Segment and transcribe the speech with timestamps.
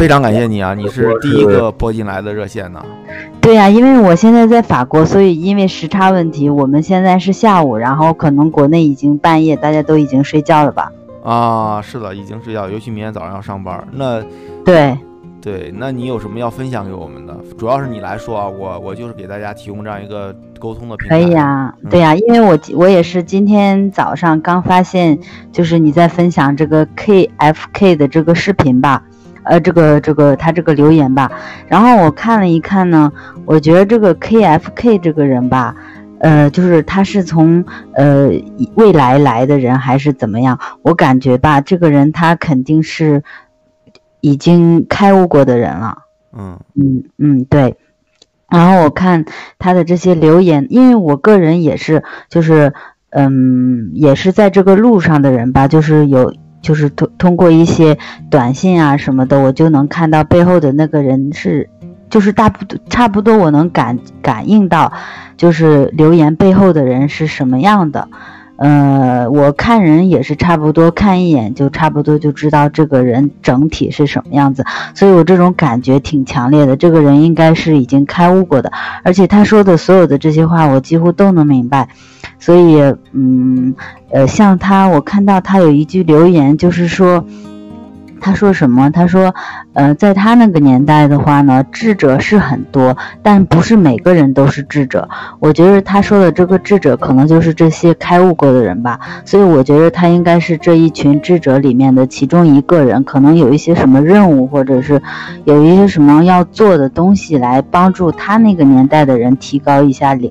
[0.00, 0.72] 非常感谢你啊！
[0.72, 2.82] 你是第一个拨进来的热线呢。
[3.38, 10.90] 对呀，因为我现在在法国，所以因为时差问题，我们现在是下午，然后可能国内已经半夜，大家都已经睡觉了吧？
[11.22, 13.86] 啊，是的，已经睡觉，尤其明天早上要上班。
[13.92, 14.24] 那
[14.64, 14.96] 对
[15.42, 17.36] 对，那你有什么要分享给我们的？
[17.58, 21.20] 主要是你来说啊，我我就是给大家提供这样一个沟通的平台。
[21.20, 25.18] 可以呀，对呀，因为我我也是今天早上刚发现，
[25.52, 29.02] 就是你在分享这个 KFK 的这个视频吧。
[29.42, 31.30] 呃，这个这个他这个留言吧，
[31.66, 33.10] 然后我看了一看呢，
[33.46, 35.74] 我觉得这个 K F K 这个人吧，
[36.20, 37.64] 呃，就是他是从
[37.94, 38.30] 呃
[38.74, 40.58] 未来来的人还是怎么样？
[40.82, 43.22] 我感觉吧，这个人他肯定是
[44.20, 45.98] 已经开悟过的人了。
[46.36, 47.76] 嗯嗯嗯，对。
[48.48, 49.24] 然后我看
[49.58, 52.72] 他的这些留言，因为我个人也是，就是
[53.10, 56.34] 嗯，也是在这个路上的人吧，就是有。
[56.62, 57.96] 就是通通过一些
[58.30, 61.68] 短信啊什么的，我就能看到背后的那个人是，
[62.08, 64.92] 就是大不差不多，我能感感应到，
[65.36, 68.08] 就是留言背后的人是什么样的。
[68.56, 74.62] 呃，我看人也是差不多，看一眼就差不多就知道这个人整体是什么样子，
[74.94, 76.76] 所以我这种感觉挺强烈的。
[76.76, 78.70] 这个人应该是已经开悟过的，
[79.02, 81.88] 而且他说的所有的这些话，我几乎都能明白。
[82.40, 82.80] 所以，
[83.12, 83.72] 嗯，
[84.10, 87.24] 呃，像他，我看到他有一句留言，就是说。
[88.22, 88.90] 他说什么？
[88.90, 89.34] 他说，
[89.72, 95.08] 呃，在他那个年代的话呢，智者是很多，但不是每个人都是智者。
[95.38, 99.00] 我觉得他说的这个智者，可能就是这些开悟过的人吧。
[99.24, 105.00] 所以我觉得他应该是这一群智者里面的其中一个人，可能有一些什么任务，或者是
[105.46, 110.30] 有一些什么要做的东西，来帮助他那个年代的人提高一下领。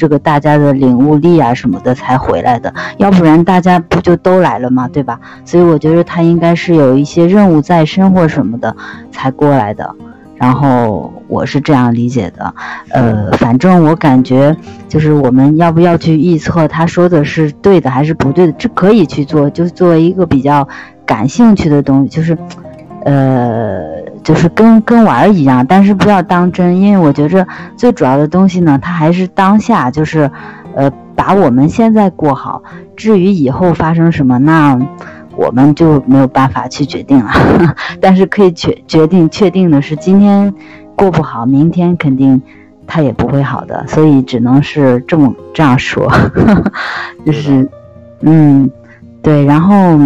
[0.00, 4.88] 这个大家的领悟力啊什么的才回来的，要不然大家不就都来了吗？
[4.90, 5.20] 对吧？
[5.44, 8.74] 所以我觉得他应该是有一些任务在身或什么的
[9.12, 9.94] 才过来的。
[10.36, 12.54] 然后我是这样理解的，
[12.88, 14.56] 呃，反正我感觉
[14.88, 20.66] 就是我们要不要去预测他说的是对的还是不对的，这可以去做，就是作为一个比较
[21.04, 22.34] 感兴趣的东西，就是。
[23.02, 23.89] 呃，
[24.22, 30.30] 就是跟跟玩儿一样，但是不要当真，因为我觉着最主要的东西呢，它还是当下，就是，
[30.74, 32.62] 呃，把我们现在过好。
[32.96, 34.78] 至于以后发生什么，那
[35.36, 37.30] 我们就没有办法去决定了。
[38.00, 40.52] 但是可以决决定确定的是，今天
[40.94, 42.40] 过不好，明天肯定
[42.86, 46.12] 它也不会好的，所以只能是这么这样说，
[47.24, 47.68] 就是，
[48.20, 48.70] 嗯，
[49.22, 49.98] 对，然后。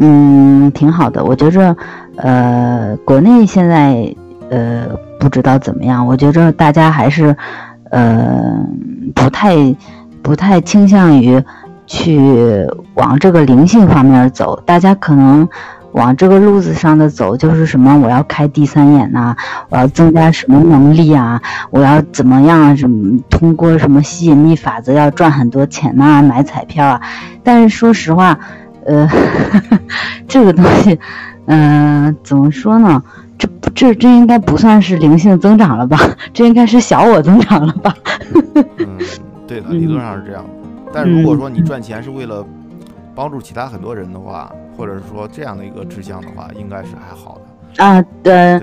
[0.00, 1.24] 嗯，挺好的。
[1.24, 1.76] 我觉着，
[2.16, 4.14] 呃，国内现在，
[4.50, 4.86] 呃，
[5.18, 6.06] 不知道怎么样。
[6.06, 7.36] 我觉着大家还是，
[7.90, 8.56] 呃，
[9.14, 9.56] 不太，
[10.22, 11.42] 不太倾向于
[11.86, 14.60] 去往这个灵性方面走。
[14.64, 15.48] 大家可能
[15.92, 19.34] 往这个路子上的走，就是什么，我要开第三眼呐，
[19.68, 27.00] 我要增加什么能力啊，我要怎么样，什么通过什么吸引力法则要赚很多钱呐，买彩票啊。
[27.42, 28.38] 但是说实话。
[28.86, 29.08] 呃，
[30.28, 31.00] 这个东西，
[31.46, 33.02] 嗯，怎么说呢？
[33.36, 35.98] 这这这应该不算是灵性增长了吧？
[36.32, 37.94] 这应该是小我增长了吧？
[38.78, 38.98] 嗯，
[39.46, 40.50] 对的，理论上是这样的。
[40.92, 42.44] 但如果说你赚钱是为了
[43.14, 47.38] 帮助其他很多人的话，或者是说这样的一个志向的话，应该是还好
[47.76, 47.84] 的。
[47.84, 48.60] 啊，对。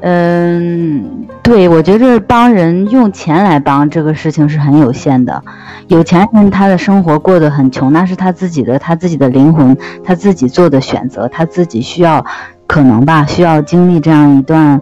[0.00, 5.42] 嗯，对，我觉得帮人用钱来帮这个事情是很有限的。
[5.88, 12.24] 有钱人他的生活过得很穷，那是他自己的，他自己的灵魂，他自己做的选择，他自己需要，
[12.68, 14.80] 可能吧，需要经历这样一段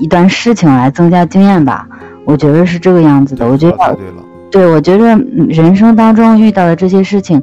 [0.00, 1.88] 一段事情来增加经验吧。
[2.24, 3.48] 我觉得是这个样子的。
[3.48, 3.98] 我觉得，
[4.50, 7.42] 对，我觉得人生当中遇到的这些事情，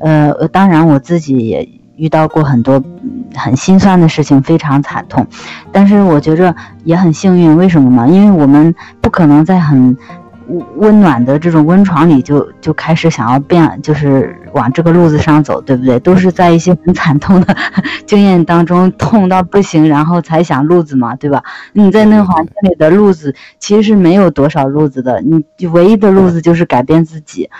[0.00, 1.68] 呃，当然我自己也。
[1.96, 2.82] 遇到过很多
[3.34, 5.26] 很心酸的事情，非常惨痛，
[5.72, 7.56] 但是我觉着也很幸运。
[7.56, 8.08] 为什么呢？
[8.12, 9.96] 因为我们不可能在很
[10.76, 15.98] 温暖的这种温床里就就开始想要变，就是往这个路子上走，对不对？
[16.00, 17.56] 都是在一些很惨痛的
[18.06, 21.42] 经验当中痛到不行，然后才想路子嘛，对吧？
[21.72, 27.50] 你在那个环境里的路子其实是没有多少路子的，你唯一的路子就是改变自己。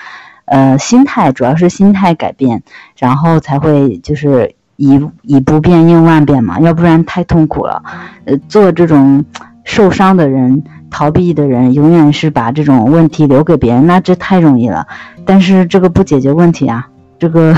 [0.46, 2.62] 呃，心态主要是心态改变，
[2.98, 7.82] 然后才会就是以以不变应万变嘛，要不然太痛苦了。
[8.25, 9.25] 呃，做这种
[9.64, 14.87] 受伤的人、逃避的人，永远是把这种问题留给别人，那这太容易了。
[15.25, 16.88] 但是这个不解决问题啊，
[17.19, 17.52] 这个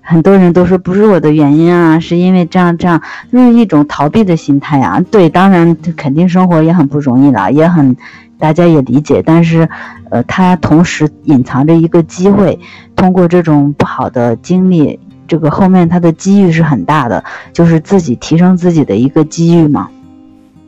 [0.00, 5.00] 很多人都说不是我的原因啊，是因为这样这样，就是一种逃避的心态啊。
[5.10, 7.96] 对，当然肯定生活也很不容易了，也很。
[8.40, 9.68] 大家也理解，但是，
[10.10, 12.58] 呃，它同时隐藏着一个机会，
[12.96, 14.98] 通过这种不好的经历，
[15.28, 17.22] 这个后面它的机遇是很大的，
[17.52, 19.88] 就是自己提升自己的一个机遇嘛。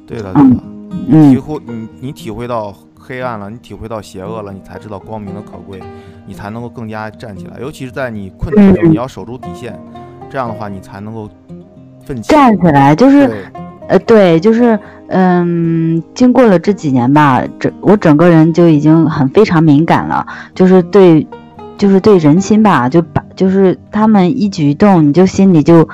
[0.06, 0.56] 对的，对的。
[1.08, 5.80] 嗯体会你你体会到黑暗了，你体会到邪恶了，你才知道光明的可贵，
[6.26, 7.58] 你才能够更加站起来。
[7.60, 9.76] 尤其是在你困难的时候，嗯你要守住底线，
[10.30, 11.28] 这样的话你才能够
[12.04, 12.28] 奋起。
[12.28, 13.42] 站起来就是对
[13.88, 21.26] 呃，对，就是嗯，经过了这几年吧，整我整个人就已经很非常敏感了，就是对，
[21.76, 25.87] 就是对人心吧，就把就是他们一举一动，你就心里就，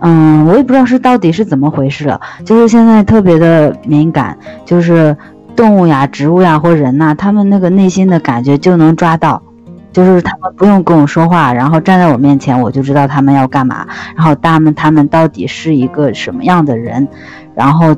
[0.00, 5.16] 嗯，我也不知道是到底是怎么回事了，就是现在特别的敏感，就是
[5.54, 9.42] 动物呀、植物呀或人呐，他们那个内心的感觉就能抓到。
[9.92, 13.86] 就是他们不用跟我说话，然后站在我面前，我就知道他们要干嘛。
[14.16, 17.06] 然后他们他们到底是一个什么样的人，
[17.54, 17.94] 然后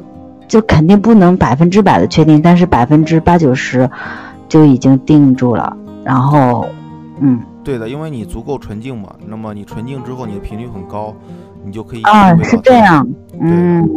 [0.48, 3.88] 就肯定不能百分之百的确定，但是百分之八九十
[4.48, 5.76] 就已经定住了。
[6.04, 6.66] 然后，
[7.20, 11.14] 嗯对的，因为你足够纯净嘛，那么你纯净之后，你的频率很高，
[11.64, 13.08] 你就可以啊，是这样，
[13.40, 13.88] 嗯，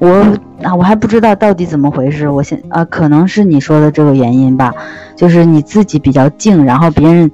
[0.00, 4.74] 我啊我还不知道到底怎么回事，我现啊可能是你说的这个原因吧，
[5.14, 7.30] 就是你自己比较静，然后别人。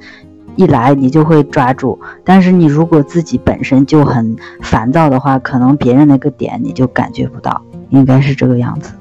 [0.59, 7.61] 一来你就会抓住，但是你如果自己本身就很烦躁的话，可能别人那个点你就感觉不到，
[7.91, 8.95] 应该是这个样子。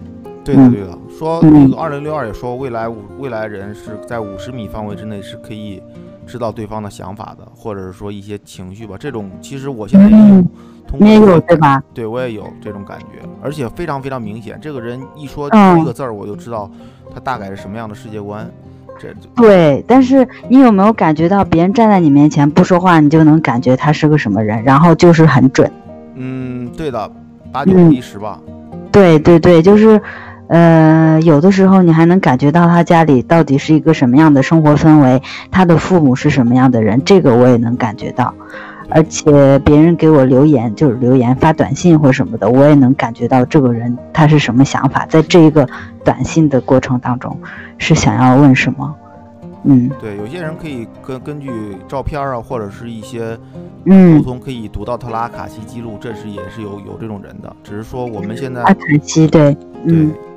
[0.43, 0.97] 对的，嗯对的。
[1.17, 5.81] 说嗯那个二零六二也说，未来五未来人是在五十米范围之内是可以
[6.25, 8.95] 知道对方的想法的，或者是说一些情绪吧。
[8.99, 10.49] 这种其实我现在也有嗯，
[10.99, 11.81] 你也有对吧？
[11.93, 14.59] 对我也有这种感觉，而且非常非常明显。
[14.61, 16.69] 这个人一说嗯第一个字儿，我就知道
[17.13, 18.49] 他大概是什么样的世界观。
[18.97, 25.69] 这对，但是你有没有感觉到别人站在你面前不说话，你就能感觉他是个什么人，然后就是很准。
[26.15, 27.11] 嗯，对的，
[27.51, 28.39] 八九嗯不离十吧。
[28.93, 30.01] 对对对，就是，
[30.47, 38.33] 呃，有的时候你还能感觉到他家里到底是一个什么样的生活氛围，他的父母是什么样的人，这个我也能感觉到。
[38.87, 45.67] 而且别人给我留言，就是留言发短信或什么的，我也能感觉到这个人他是什么想法，在这一个
[46.03, 47.35] 短信的过程当中，
[47.79, 48.95] 是想要问什么。
[49.67, 51.49] 嗯对，有些人可以根根据
[51.87, 53.41] 照片啊，或者是一些沟
[53.85, 57.51] 嗯，通，可以读到他的阿卡西记录，这是也是有有这种人的。
[57.63, 60.34] 只是说我们现在阿卡西对，嗯对。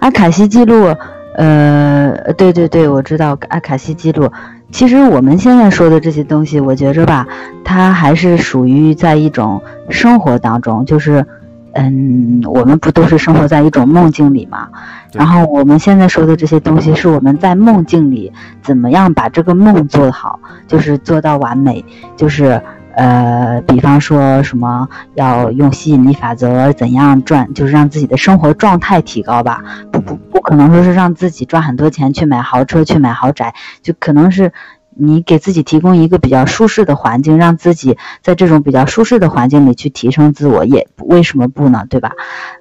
[0.00, 0.94] 阿卡西记录，
[1.36, 4.30] 呃，对对对，我知道阿卡西记录。
[4.70, 7.26] 其实我们现在说的这些东西，我觉着吧，
[7.64, 11.24] 它还是属于在一种生活当中，就是，
[11.72, 14.68] 嗯，我们不都是生活在一种梦境里嘛？
[15.12, 18.32] 然后我们现在说的这些东西，是我们在梦境里
[18.62, 21.84] 怎么样把这个梦做好，就是做到完美，
[22.16, 22.60] 就是。
[22.96, 29.62] 呃，比方说什么要用吸引力法则怎样赚，就是让自己的生活状态提高吧。
[29.90, 34.52] 不不不可能说是让自己赚很多钱去买豪车去买豪宅，就可能是
[34.96, 41.84] 你给自己提供一个比较舒适的环境，让自己在这种比较舒适的环境里去提升自我，也为什么不呢？
[41.90, 42.12] 对吧？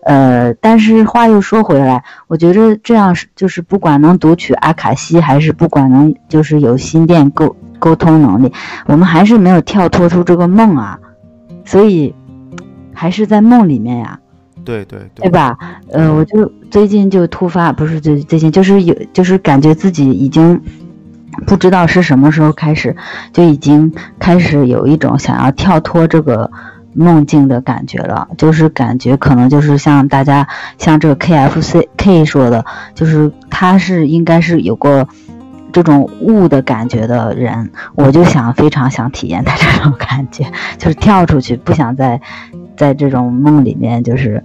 [0.03, 8.53] 呃，但是话又说回来，我觉得这样是就是不管能读取阿卡西，还是不管能就是有心电沟沟通能力，
[8.85, 10.97] 我们还是没有跳脱出这个梦啊，
[11.65, 12.15] 所以
[12.93, 14.17] 还是在梦里面呀。
[14.63, 15.57] 对对对吧？
[15.91, 20.61] 呃，我就最近就突发，不是最最近，就是有，就是感觉自己已经
[21.45, 22.95] 不知道是什么时候开始，
[23.33, 26.49] 就已经开始有一种想要跳脱这个
[26.93, 28.29] 梦境的感觉了。
[28.37, 30.47] 就是感觉可能就是像大家
[30.77, 32.63] 像这个 KFC K 说的，
[32.95, 35.09] 就是他是应该是有过
[35.73, 40.45] 这种悟的感觉的人，我就想非常想体验他这种感觉，
[40.77, 42.21] 就是跳出去，不想在
[42.77, 44.41] 在这种梦里面，就是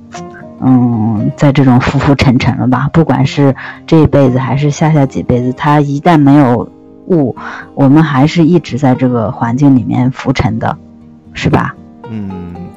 [0.60, 2.88] 嗯，在这种浮浮沉沉了吧。
[2.92, 3.54] 不管是
[3.86, 6.68] 这一辈子还是下下几辈子，他一旦没有
[7.06, 7.36] 悟，
[7.74, 10.76] 我们还是一直在这个环境里面浮沉的，
[11.34, 11.74] 是吧？
[12.10, 12.30] 嗯，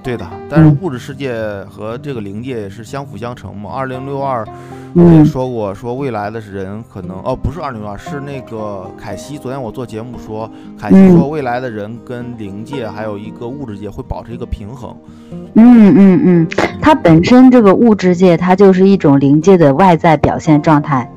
[0.04, 0.26] 对的。
[0.50, 1.34] 但是嗯物质世界
[1.70, 3.72] 和这个灵界是相辅相成嘛。
[3.72, 4.46] 二零六二
[4.94, 9.38] 也嗯说过，说未来的人可能哦，不是二零六二，是那个凯西。
[9.38, 14.96] 昨天我做节目说，凯西嗯说未来的人跟灵界还有一个物质界会保持一个平衡。
[15.54, 16.48] 嗯嗯嗯，
[16.82, 21.10] 它本身这个物质界，它就是一种灵界的外在表现状态，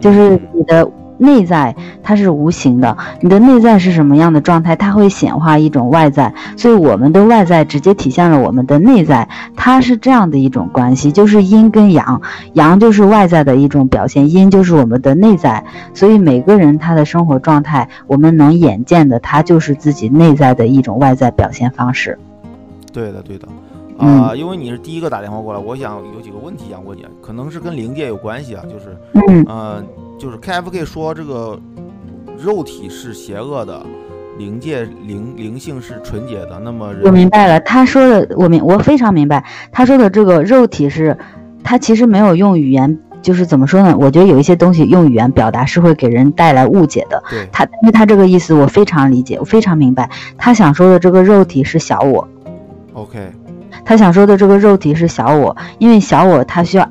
[0.00, 0.90] 就是你的
[1.22, 12.20] 内在它是无形的，你的内在是什么样的状态，它会显化一种外在，所以我们的外在直接体现了我们的内在，它是这样的一种关系，就是阴跟阳，
[12.54, 15.64] 阳就是外在的一种表现，阴就是我们的内在，
[15.94, 22.18] 所以每个人他的生活状态，我们能眼见的，他就是自己内在的一种外在表现方式。
[22.92, 23.48] 对的，对的。
[24.04, 28.96] 嗯啊、因为你是第一个打电话过来，我想有几个问题想问你，可能是跟灵界有关系啊，就是
[29.28, 29.84] 嗯呃，
[30.22, 31.58] 就是 KFK 说这个
[32.38, 33.84] 肉体是邪恶的，
[34.38, 41.18] 灵界灵灵性是纯洁的，那么我明白了，他说的我明我非常明白，他说的这个肉体是，
[41.64, 43.96] 他其实没有用语言，就是怎么说呢？
[43.98, 47.20] 我觉得有一些东西用语言表达是会给人带来误解的。
[47.28, 50.08] 对他，因为他这个意思我非常理解，我非常明白。
[50.38, 52.28] 他想说的这个肉体是小我
[52.92, 53.18] ，OK
[53.84, 56.88] 他想说的这个肉体是小我，因为小我他需要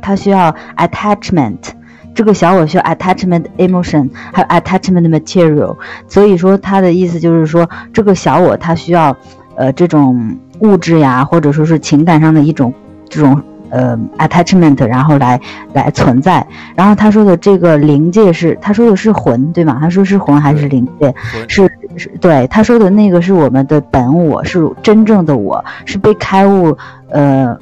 [0.00, 1.70] 他需要 attachment，
[2.18, 5.76] 这个小我需要 attachment emotion，还有 attachment material，
[6.08, 9.16] 所以说他的意思就是说，这个小我他需要
[9.54, 12.74] 呃这种物质呀，或者说是情感上的一种
[13.08, 15.40] 这种呃 attachment，然后来
[15.74, 16.44] 来存在。
[16.74, 19.78] 然后他说的这个灵界是，他说的是魂对吗？
[19.80, 21.14] 他说是魂还是灵界？
[21.46, 26.76] 是是对他说的那个是我们的本我，是真正的我，是被开悟，
[27.10, 27.56] 呃，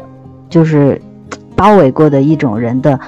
[0.48, 0.98] 就是
[1.54, 2.98] 包围过的一种人的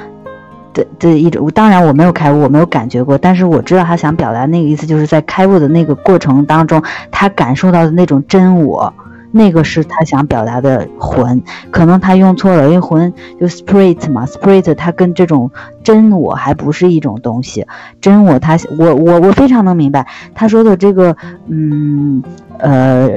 [0.72, 1.50] 的的一种。
[1.54, 8.92] 当然我没有开悟，我没有感觉过，但是我知道他想表达那个意思，就是在开悟的那个过程当中，他感受到的那种真我。
[9.30, 15.50] 那个是他想表达的魂，可能他用错了，因为魂就 spirit 嘛，spirit 它跟这种
[15.82, 17.66] 真我还不是一种东西。
[18.00, 21.16] 真我他我我我非常能明白他说的这个，
[21.46, 22.22] 嗯
[22.58, 23.08] 呃，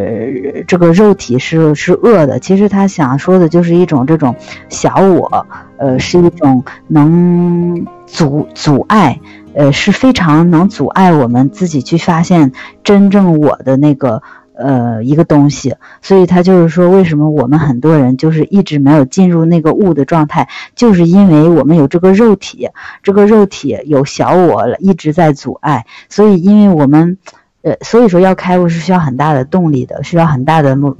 [0.68, 4.36] 这个肉体是是恶的，其实他想说的就是一种这种
[4.70, 5.46] 小我，
[5.78, 9.20] 呃，是一种能阻阻碍，
[9.54, 12.52] 呃，是非常能阻碍我们自己去发现
[12.84, 14.22] 真正我的那个。
[14.62, 22.70] 呃，一个东西，所以他就是说，为什么我们很多人就是一直没有进入那个物的状态，就是因为我们有这个肉体，
[23.02, 27.18] 这个肉体有小我一直在阻碍，所以因为我们，
[27.64, 30.96] 呃，所以说要开悟是需要很大的动力的，需要很大的 mo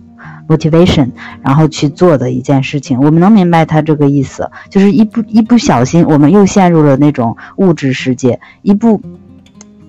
[0.48, 1.12] motivation，
[1.44, 3.00] 然后去做的一件事情。
[3.00, 9.02] 我们能明白他这个意思，就是一不一不小心，我们又陷入了那种物质世界，一不。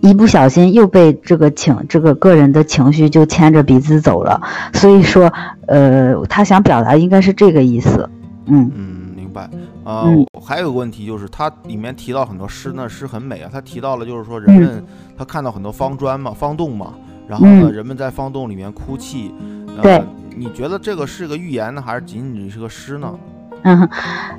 [0.02, 4.40] 一不小心又被这个情这个个人的情绪就牵着鼻子走了，
[4.74, 5.32] 所以说，
[5.68, 8.10] 呃，他想表达应该是这个意思，
[8.46, 9.48] 嗯嗯，明白。
[9.84, 13.50] 呃，嗯还有个问题就是，它里面提到很多诗呢，诗很美啊。
[13.52, 14.84] 他提到了就是说，人嗯们
[15.16, 16.94] 他看到很多方砖嘛，方洞嘛，
[17.28, 19.32] 然后呢，嗯人们在方洞里面哭泣。
[19.76, 20.02] 呃对，
[20.36, 23.14] 你觉得这个是个寓言呢，还是仅仅是个诗呢？
[23.62, 23.88] 嗯，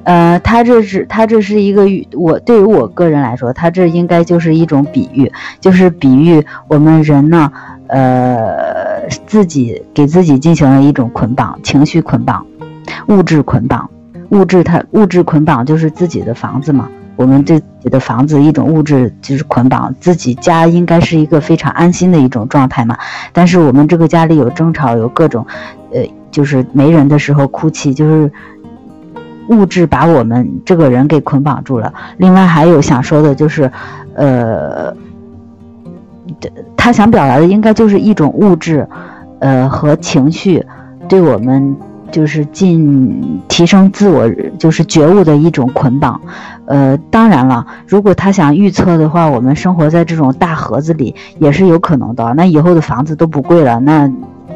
[0.03, 7.51] 呃，他这是他这是一个，我对于我个人来说，他这应该就是一种比喻，就是比喻我们人呢，
[7.87, 12.45] 呃，自己给自己进行了一种捆绑，情绪捆绑，
[13.07, 13.89] 物质捆绑，
[14.29, 16.89] 物质它物质捆绑就是自己的房子嘛。
[17.15, 22.97] 我们对自己的房子一种物质就是捆绑，自己家应该是一个非常安心的一种状态嘛。
[23.31, 25.45] 但是我们这个家里有争吵，有各种，
[25.93, 26.01] 呃，
[26.31, 28.31] 就是没人的时候哭泣，就是
[29.49, 31.93] 物质把我们这个人给捆绑住了。
[32.17, 33.71] 另外还有想说的就是，
[34.15, 34.93] 呃，
[36.77, 38.87] 他想表达的应该就是一种物质，
[39.39, 40.65] 呃和情绪
[41.07, 41.75] 对我们
[42.11, 46.19] 就是进提升自我就是觉悟的一种捆绑。
[46.65, 52.33] 呃，当然了，如果他想预测的话，我们生活在这种大盒子里也是有可能的。
[52.35, 54.09] 那以后的房子都不贵了，那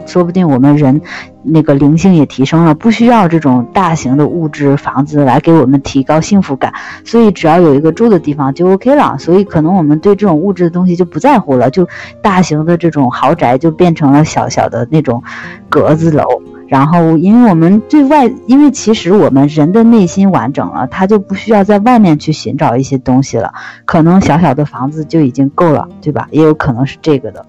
[0.07, 0.99] 说不定我们人
[1.43, 6.73] 那个灵性也提升了，不需要这种大型的物质房子来给我们提高幸福感。
[7.05, 9.15] 所以只要有一个住的地方就 OK 了。
[9.19, 11.87] 所以可能我们对这种物质的东西就不在乎了，就
[12.21, 15.21] 大型的这种豪宅就变成了小小的那种
[15.69, 16.23] 格子楼。
[16.67, 23.53] 然后，因为我们对外，因为其实我们人的内心完整了，他就不需要在外面去寻找一些东西了。
[23.85, 26.27] 可能小小的房子就已经够了，对吧？
[26.29, 27.45] 也有可能是这个的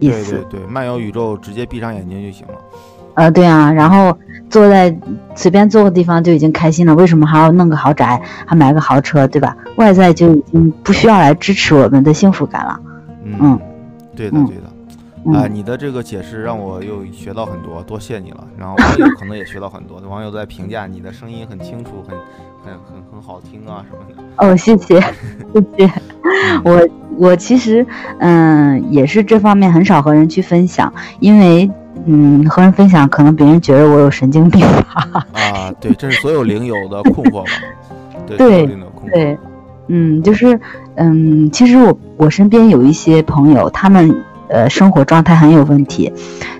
[0.00, 0.32] 意对思。
[0.50, 2.54] 对对，漫游宇宙直接闭上眼睛就行了。
[3.14, 4.16] 呃，对啊，然后
[4.48, 4.96] 坐在
[5.34, 9.56] 随便坐个地方就已经开心了，为什么还要弄个豪宅，还买个豪车，对吧？
[9.76, 12.80] 外在就已经不需要来支持我们的幸福感了。
[13.24, 13.58] 嗯
[14.16, 14.62] 对的对的。
[15.26, 18.46] 嗯，啊、你的这个解释让我又学到很多，多谢你了。
[18.56, 22.16] 然后网友可能也学到很多， 网友在评价你的声音很清楚，很
[22.64, 24.22] 很很很好听啊什么的。
[24.36, 25.92] 哦，谢谢，谢谢。
[26.22, 27.84] 嗯 我我其实
[28.18, 31.70] 嗯也是这方面很少和人去分享，因为
[32.06, 35.26] 嗯和人分享可能别人觉得我有神经病吧。
[35.32, 37.50] 啊，对，这是所有灵友的困惑吧？
[38.26, 38.66] 对。
[39.12, 39.36] 对，
[39.88, 40.60] 嗯，就是
[40.94, 46.12] 嗯，其实我我身边有一些朋友，他们呃生活状态很有问题，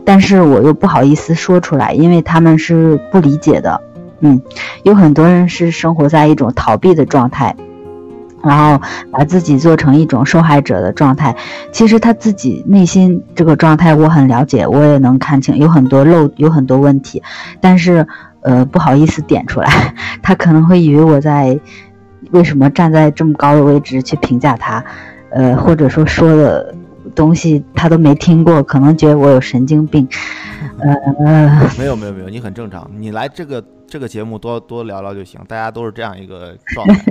[0.04, 3.80] 但是我又不好意思说出来，因为他们是不理解的。
[4.20, 4.40] 嗯，
[4.84, 7.54] 有很多人是生活在一种逃避的状态。
[8.42, 11.36] 然后把自己做成一种受害者的状态，
[11.72, 17.22] 其实他自己内心这个状态我很了解，我也能看清，有很多漏，有很多问题，
[17.60, 18.06] 但是
[18.40, 21.60] 呃不好意思点出来， 他可能会以为我在
[22.30, 24.82] 为什么站在这么高的位置去评价他，
[25.32, 26.74] 呃或者说说的
[27.14, 30.08] 东西他都没听过，可能觉得我有神经病。
[30.78, 32.90] 呃，没有没有没有，你很正常。
[32.96, 37.04] 你来这个这个节目多多聊聊就行，大家都是这样一个状态。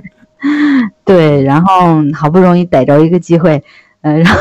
[1.04, 3.62] 对，然后好不容易逮着一个机会，
[4.00, 4.40] 呃， 然后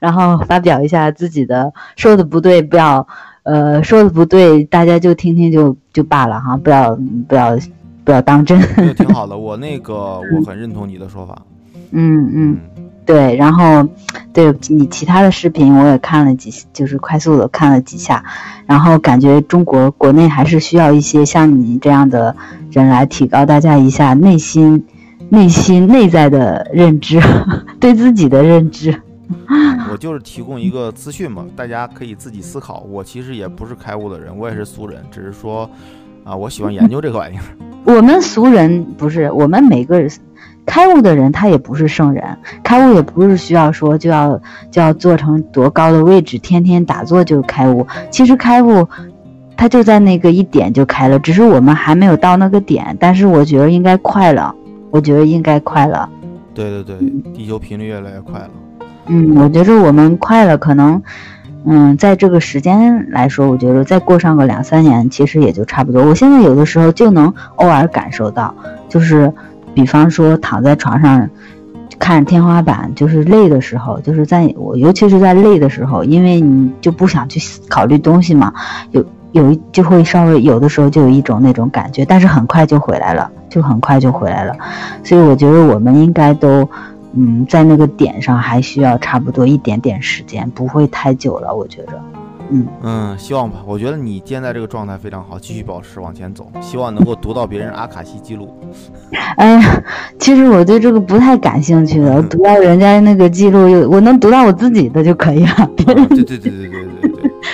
[0.00, 3.08] 然后发表一下自己的，说的不对不要，
[3.44, 6.94] 呃，说的不对大家就听听就就罢了哈，不要
[7.26, 7.58] 不要
[8.04, 8.60] 不要当真。
[8.94, 11.40] 挺好的， 我那个我很认同你的说法。
[11.92, 12.60] 嗯嗯。
[13.08, 13.88] 对，然后，
[14.34, 18.22] 对你其他的视频我也看了几，就是快速的看了几下，
[18.66, 22.36] 然后感觉中国国内还是需要一些像你这样的
[22.70, 24.84] 人来提高大家一下内心、
[25.30, 27.18] 内心内在的认知，
[27.80, 28.94] 对自己的认知。
[29.90, 32.80] 我就是提供一个资讯嘛，大家可以自己思考。
[32.90, 35.70] 我其实也不是开悟的人，我也是俗人，只是说，
[36.24, 37.42] 啊，我喜欢研究这个玩意儿。
[37.90, 40.10] 我们俗人不是我们每个人。
[40.68, 42.22] 开悟的人，他也不是圣人。
[42.62, 44.38] 开悟也不是需要说就要
[44.70, 47.86] 就要做成多高的位置，天天打坐就开悟。
[48.10, 48.86] 其实开悟，
[49.56, 52.94] 他就在那个一点就开了，只是我们还没有到那个点。
[53.00, 54.54] 但是我觉得应该快了，
[54.90, 56.06] 我觉得应该快了。
[56.52, 56.98] 对对对，
[57.32, 58.50] 地球频率越来越快了。
[59.06, 61.02] 嗯，我觉得我们快了，可能，
[61.64, 66.04] 嗯，在这个时间来说，我觉得再过上个两三年，其实也就差不多。
[66.04, 68.54] 我现在有的时候就能偶尔感受到，
[68.86, 69.32] 就是。
[69.78, 71.30] 比方说躺在床上
[72.00, 78.52] 看天花板，就是累的时候，就是在我尤其是在累的时候，因为你就不想去考虑东西嘛，
[78.90, 84.52] 有有就会稍微有的时候就有一种那种感觉，但是很快就回来了，就很快就回来了。
[85.04, 86.68] 所以我觉得我们应该都，
[87.12, 92.02] 嗯，在那个点上还需要差不多一点点时间，不会太久了，我觉着。
[92.50, 93.58] 嗯嗯，希望吧。
[93.66, 96.50] 我觉得你现在这个状态非常好，继续保持往前走。
[96.60, 98.48] 希望能够读到别人阿卡西记录。
[99.36, 99.82] 哎呀，
[100.18, 105.70] 其实我对这个不太感兴趣的，读到人家那个记录，我能读到我自己的就可以了。
[105.76, 107.10] 别人对对对对对对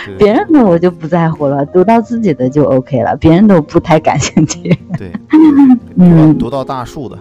[0.06, 3.16] 对，别人的我就不在乎了，读到自己的就 OK 了。
[3.16, 4.78] 别人都不太感兴趣。
[4.96, 5.10] 对，
[5.96, 7.18] 嗯，读到大树的。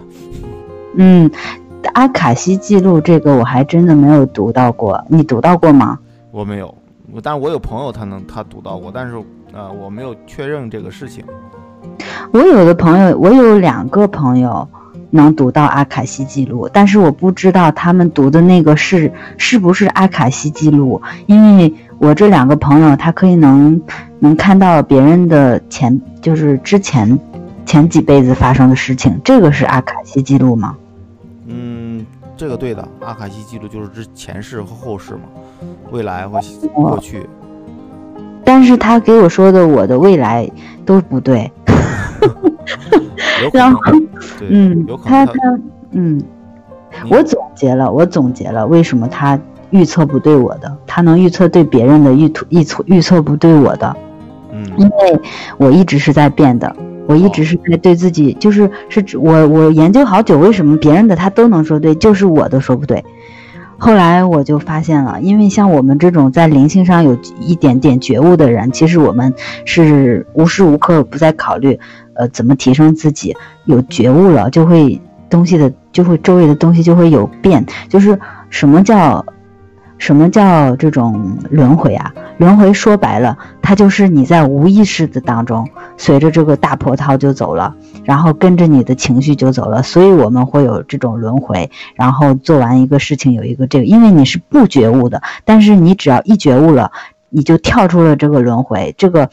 [0.96, 1.28] 嗯，
[1.94, 5.98] 阿卡西记录这个我还真的没有读到过，你读到过吗？
[6.30, 6.72] 我没有。
[7.22, 9.14] 但是我有朋友，他能他读到过，但是
[9.52, 11.24] 呃，我没有确认这个事情。
[12.32, 14.66] 我有的朋友，我有两个朋友
[15.10, 23.80] 能读到阿卡西记录，但是我不知道他们读的那个是是不是阿卡西记录，因为我这两个朋友，他可以能
[24.18, 27.18] 能看到别人的前，就是之前
[27.64, 30.76] 前几辈子发生的事情，这个是阿卡西记录吗？
[32.34, 35.20] 嗯，这个对的，阿卡西记录就是之前世和后世嘛。
[35.90, 36.40] 未来或
[36.74, 37.28] 过去，
[38.44, 40.50] 但是他给我说的我的未来
[40.84, 41.50] 都不对。
[43.52, 43.78] 然后，
[44.48, 45.34] 嗯，他他
[45.92, 46.20] 嗯，
[47.10, 49.38] 我总结了，我总结了为什么他
[49.70, 53.96] 预测不对我的，他能预测对别人的预图预测预测不对我的，
[54.50, 55.20] 嗯，因为
[55.58, 56.74] 我一直是在变的，
[57.06, 63.04] 我一直是在对自己，就是是指我我研究好久，为什么别人的他都能说对，就是我的说不对。
[63.76, 71.78] 后来我就发现了，因为像我们这种在灵性上有一点点觉悟的人，其实我们是无时无刻不在考虑，
[72.14, 73.36] 呃，怎么提升自己。
[73.64, 79.24] 有觉悟了，就会东西的就会周围的东西就会有变，就是什么叫。
[80.04, 82.12] 什么叫这种轮回啊？
[82.36, 89.82] 轮回说白了，它就是你在无意识的当中，随着这个大波涛就走了，然后跟着你的情绪就走了。
[89.82, 96.92] 所以我们会有这种轮回，然后做完一个事情有一个这个，因为你是不觉悟的，但是你只要一觉悟了，
[97.30, 99.30] 你就跳出了这个轮回，这个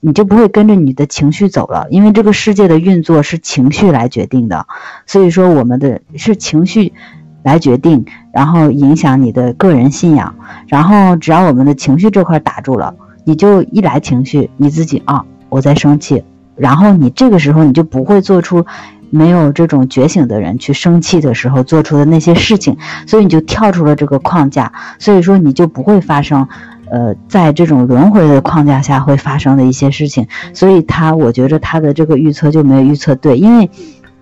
[0.00, 4.66] 你就不会跟着你的情绪走了，因为这个世界的运作是情绪来决定的，
[5.06, 6.94] 所以说我们的是情绪。
[7.42, 10.34] 来决定，然后影响你的个人信仰，
[10.66, 16.22] 然后只要我们的情绪这块打住了，你就一来情绪，你自己啊，我在生气，
[16.56, 18.66] 然后你这个时候你就不会做出
[19.08, 22.76] 没有这种觉醒的人去生气的时候做出的那些事情，
[23.06, 26.46] 所以你就跳出了这个框架，所以说你就不会发生，
[26.90, 33.70] 呃，在这种轮回的框架下会发生的一些事情，所以他我觉得他的这个预测就没有预测对，因为。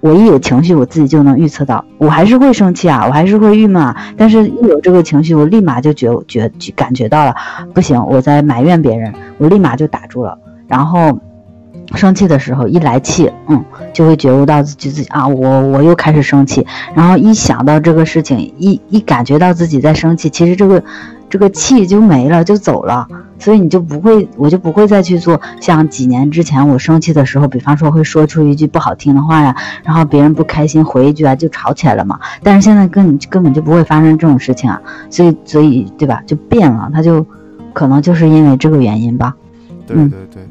[0.01, 3.97] 我一有情绪，我自己就能预测到，我还是会生气啊，我还是会郁闷啊。
[4.17, 7.35] 但是，一有这个情绪，我立马就觉觉感觉到了，
[7.75, 10.39] 不行，我在埋怨别人，我立马就打住了。
[10.69, 11.19] 然后，
[11.95, 20.83] 生气的时候一来气，嗯，就会觉悟到自己自己啊，我我又开始生气，然后一想到这个事情，一一感觉到自己在生气，其实这个
[21.29, 23.07] 这个气就没了，就走了，
[23.39, 32.19] 所以你就不会，我就不会再去做像几年之前我生气的时候，比方说会说出一句不好听的话呀，然后别人不开心回一句啊，就吵起来了嘛。
[32.43, 37.25] 但是现在根根本就不会发生这种事情啊，所以所以对吧，就变了，他就
[37.73, 39.35] 可能就是因为这个原因吧。
[39.87, 40.49] 对对对，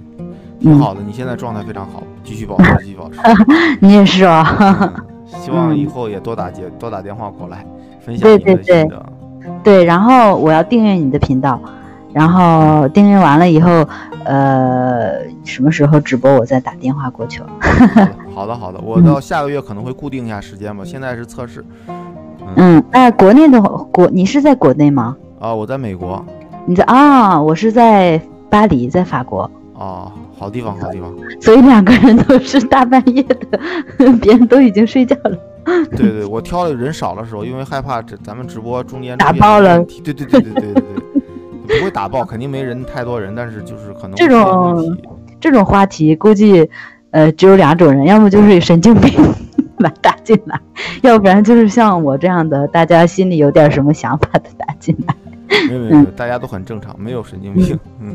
[0.59, 3.19] 挺好的，你现在状态非常好，继续保持， 继续保持。
[3.79, 4.45] 你也是哦。
[5.43, 7.65] 希望以后也多打接多打电话过来
[7.99, 8.89] 分享对对对，
[9.63, 11.59] 对，然后我要订阅你的频道，
[12.13, 13.87] 然后订阅完了以后，
[14.25, 17.49] 呃，什么时候直播我再打电话过去了。
[18.33, 21.63] 好的好的，我到下个月可能会固定一下时间吧，现在是测试。
[22.55, 25.15] 嗯，哎，国内的国，你是在国内吗？
[25.39, 26.23] 啊，我在美国。
[26.65, 27.41] 你在啊？
[27.41, 28.21] 我是在。
[28.49, 31.13] 巴黎在法国哦，好地方，好地方。
[31.41, 33.59] 所以两个人都是大半夜的，
[34.21, 35.37] 别人都已经睡觉了。
[35.97, 39.83] 对对，我挑的人少的时候，因为害怕这咱们直播中间打爆了。
[39.83, 44.97] 对对对对对对对，不会打爆，肯定没人太多人，但是就是可能这种
[45.41, 46.69] 这种话题，估计
[47.11, 49.11] 呃只有两种人，要么就是神经病
[49.79, 50.57] 来打进来，
[51.01, 55.15] 要不然就是像我这样的，大家心里有点什么想法的打进来。
[55.67, 57.77] 没有没有，大家都很正常，没有神经病。
[57.99, 58.13] 嗯，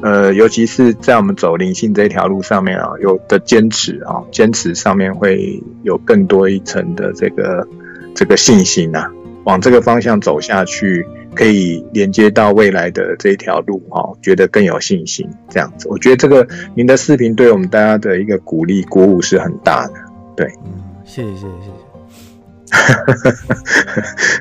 [0.01, 7.65] 呃，尤其是在我们走灵性这条路上面啊，有的坚持啊，坚持上面会有更多一层的这个
[8.13, 9.09] 这个信心呐，
[9.45, 11.05] 往这个方向走下去。
[11.35, 15.87] 可以连接到未来的这一条路哈，觉得更有信心这样子。
[15.89, 19.93] 我觉得这个您的视频对我们大家的一个鼓励鼓舞是很大的。
[20.35, 20.71] 对，嗯，
[21.03, 21.85] 谢谢谢谢谢谢。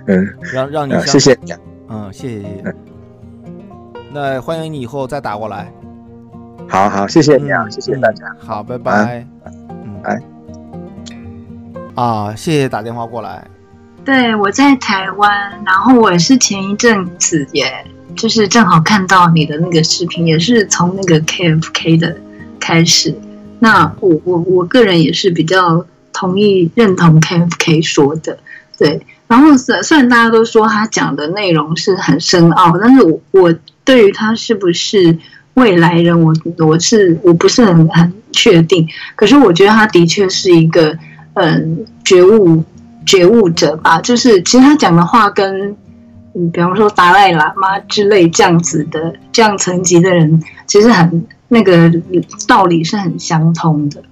[0.06, 1.38] 嗯，让让你谢谢，
[1.88, 2.74] 嗯，谢谢谢谢。
[4.12, 5.72] 那欢迎你以后再打过来。
[6.68, 8.24] 好好，谢谢你啊，谢谢大家。
[8.38, 9.26] 好，拜拜。
[9.68, 10.20] 嗯，拜。
[11.94, 13.46] 啊，谢谢打电话过来。
[14.04, 15.30] 对，我在台湾，
[15.64, 17.64] 然后我也是前一阵子，也
[18.14, 22.14] 就是正好看到你的那个视频，也是从那个 KFK 的
[22.60, 23.14] 开始。
[23.60, 28.38] 那我我我个人也是比较同意认同 KFK 说的，
[28.78, 29.00] 对。
[29.26, 33.54] 然后虽虽然大家都说他讲的内容是很深奥，但是我我
[33.86, 35.18] 对于他是不是
[35.54, 38.86] 未来人，我我是我不是很很确定。
[39.16, 40.98] 可是我觉得他的确是一个
[41.32, 42.62] 嗯觉悟。
[43.04, 45.76] 觉悟者吧，就是其实他讲的话跟，
[46.34, 51.92] 嗯，比方说达赖喇嘛之类这样子的这样层级的人，其实很那个
[52.46, 54.02] 道理是很相通的。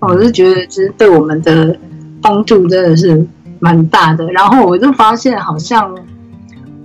[0.00, 1.78] 我是觉得，其实对我们的
[2.20, 3.26] 帮助真的是
[3.60, 4.24] 蛮大的。
[4.32, 5.94] 然后我就发现，好像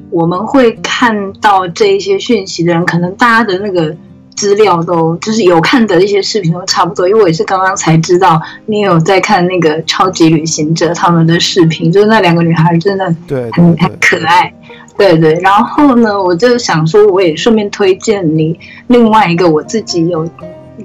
[0.09, 3.95] 我们会看到这一些讯息的人，可能大家的那个。
[4.35, 14.53] 资料都就是有看的一些视频都差不多，因为我也是刚刚才知道你有在看那个超级旅行者他们的视频，就是那两个女孩真的对很很可爱，
[14.97, 15.33] 对对。
[15.41, 20.27] 然后呢，我就想说，我也顺便推荐你另外一个我自己有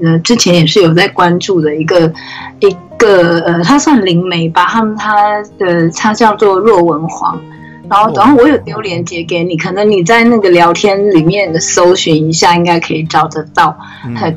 [0.03, 2.13] 呃之前也是有在关注的一个
[2.61, 7.41] 一个呃，他算灵媒吧，他们他的他叫做若文黄。
[7.89, 13.77] 然后，然后我有丢链接给你，可能你在那个聊天里面搜寻一下，应该可以找得到。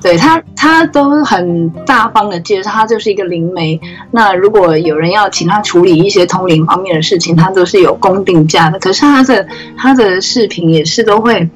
[0.02, 3.80] 对他，他都很大方的介绍，他就是一个灵媒。
[4.10, 8.80] 那如果有人要请他处理一些通灵方面的事情，他都是有公定价的。
[8.80, 9.46] 可是他的
[9.78, 11.50] 他的视频也是都会，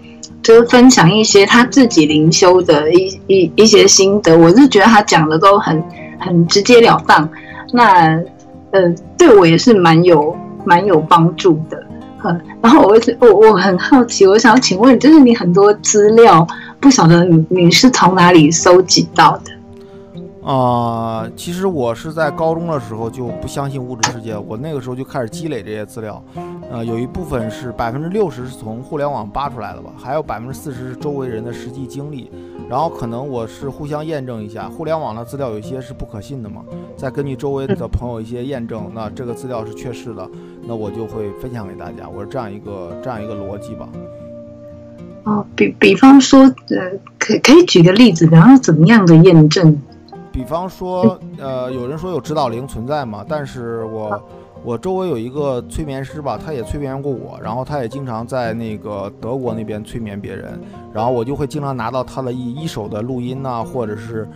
[0.44, 4.38] 就是分享一些他自己灵修的一一 一些心得。
[4.38, 5.82] 我是觉得他讲的都很
[6.20, 7.30] 很直截了当。
[7.72, 8.20] 那
[8.72, 11.85] 呃，对我也是蛮有蛮有帮助的。
[12.62, 16.48] 然后我我我很好奇，我想请问，就是你很多资料，
[16.80, 19.52] 不晓得你你是从哪里搜集到的？
[20.48, 26.24] 啊，其实我是在高中的时候就不相信物质世界，我那个时候就开始积累这些资料。
[26.72, 32.30] 呃，有一部分是百分之六十是从互联网扒出来的吧，还有百分之四十是周围人的实际经历。
[32.68, 36.64] 然后可能我是互相验证一下，互联网的资料有一些是不可信的嘛，
[36.98, 40.28] 再根据周围的朋友一些验证，那这个资料是确实的，
[40.64, 42.10] 那我就会分享给大家。
[42.10, 43.88] 我是这样一个这样一个逻辑吧。
[45.26, 49.80] 哦，比比方说，呃，可可以举个例子，比方说怎么样的验证？
[50.32, 53.24] 比方说，呃，有人说有指导灵存在嘛？
[53.28, 54.22] 但是我
[54.66, 60.60] 我周围有一个催眠师吧，他也催眠过我，然后他也经常在那个德国那边催眠别人，
[60.92, 64.28] 然后我就会经常拿到他的一一手的录音呐，或者是，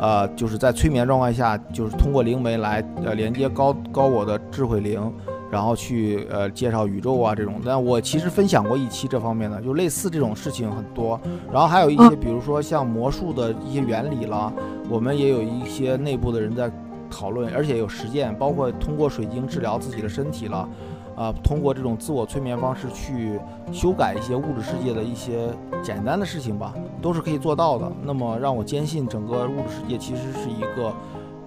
[0.00, 5.00] 呃，就是在催眠状态下，就是通过灵媒来呃连接高高我的智慧灵。
[5.48, 11.18] 然后去呃介绍宇宙啊这种，但我其实分享过一期这方面的，就类似这种事情很多。
[11.52, 14.52] 然后还有一些，比如说像魔术的一些原理啦，
[14.90, 16.68] 我们也有一些内部的人在
[17.16, 20.68] 讨论，而且有实践，包括通过水晶治疗自己的身体了，
[21.16, 23.40] 啊，通过这种自我催眠方式去
[23.72, 25.48] 修改一些物质世界的一些
[25.82, 27.90] 简单的事情吧，都是可以做到的。
[28.04, 30.92] 那么让我坚信整个物质世界其实是一个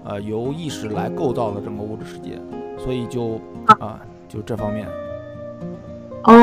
[0.04, 2.40] 呃由意识来构造的整个物质世界。
[2.84, 4.88] 所以就啊，就这方面。
[6.24, 6.34] 哦，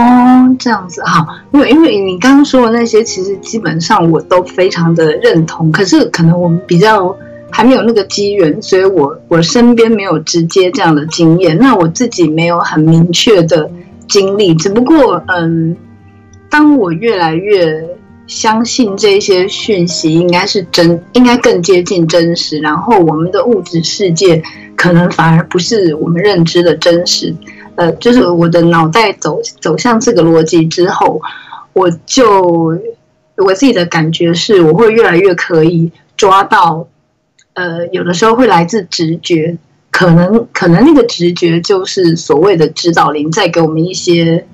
[0.59, 5.73] 这样子哈，因为因为你刚刚说的那些，其实基本上我都非常的认同。
[5.73, 7.17] 可是可能我们比较
[7.51, 11.57] 还没有那个机缘，所以我我身边没有直接这样的经验。
[11.59, 13.71] 那我自己没有很明确的
[14.09, 15.77] 经历，只不过嗯，
[16.51, 17.89] 当我越来越
[18.27, 24.43] 相信这些讯息应该是真，应该更接近真实，然后我们的物质世界。
[24.77, 27.35] 可能反而不是我们认知的真实，
[27.77, 31.19] 呃，就是我的脑袋走走向这个逻辑之后，
[31.73, 32.79] 我就
[33.39, 36.87] 我自己的感觉是，我会越来越可以抓到，
[37.57, 39.57] 呃，有的时候会来自直觉，
[39.90, 44.47] 可能可能那个直觉就是所谓的指导灵在给我们一些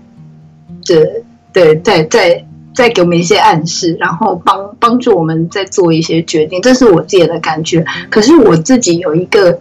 [0.86, 7.84] 的对，在在在给我们一些暗示，然后帮帮助我们在做一些决定，这是我自己的感觉。
[8.08, 9.60] 可是我自己有一个。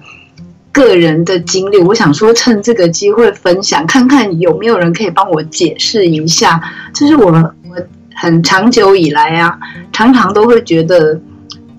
[0.73, 6.61] 个人的经历，我想说趁这个机会分享，看看有没有人可以帮我解释一下。
[6.93, 7.75] 就是我我
[8.15, 9.59] 很长久以来啊，
[9.91, 11.19] 常常都会觉得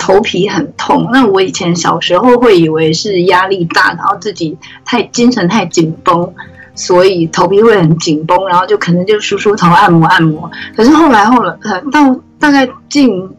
[0.03, 1.09] 头皮很痛。
[1.13, 6.35] 那我以前小时候会以为是压力大，然后自己太精神太紧绷，
[6.75, 10.51] 所以头皮会很紧绷，然后就可能就梳梳头、按摩按摩。
[10.75, 11.57] 可是后来后来
[11.93, 13.31] 到大概近。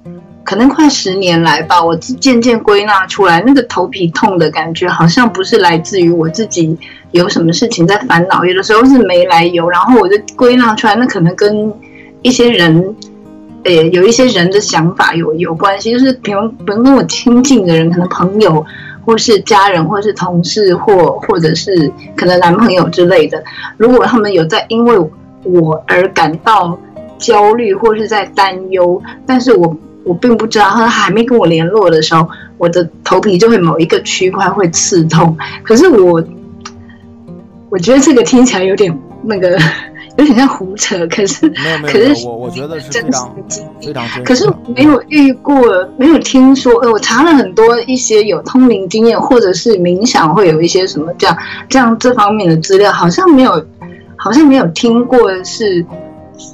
[0.46, 6.78] 可能快十年来吧，我渐渐归纳出来，那个头皮痛的感觉好像不是来自于我自己
[7.12, 11.74] 有什么事情在烦恼，有的时候是没来由，然后我就归纳出来，那可能跟
[12.24, 12.94] 一些人，
[13.64, 18.66] 呃，有一些人的想法有有关系，就是比如比如跟我亲近的人，可能朋友
[19.06, 23.44] 或是家人，或是同事，或或者是可能男朋友之类的，
[23.78, 24.98] 如果他们有在因为
[25.44, 26.78] 我而感到
[27.18, 29.76] 焦虑或是在担忧，但是我。
[30.06, 35.38] 我并不知道，他还没跟我联络的时候，我的头皮就会某一个区块会刺痛。
[35.64, 36.22] 可是我，
[37.70, 39.58] 我觉得这个听起来有点那个，
[40.18, 41.08] 有点像胡扯。
[41.08, 41.50] 可是，
[41.84, 43.36] 可是我我觉得是非常
[43.82, 45.56] 非常可是没有遇过，
[45.98, 46.74] 没有听说。
[46.82, 51.38] 呃，我查了很多一些有通灵经验，或者是冥想会有一些什么这样
[51.70, 53.66] 这样这方面的资料，好像没有，
[54.16, 55.86] 好像没有听过是。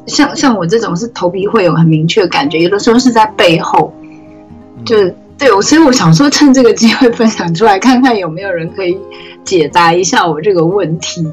[0.05, 3.91] 像像我这种是头皮会有很明确的感觉，有的时候是在背后，
[4.85, 8.99] 就是对我，所以我想说趁这个机会分享出来，看看有没有人可以
[9.45, 11.25] 解答一下我这个问题。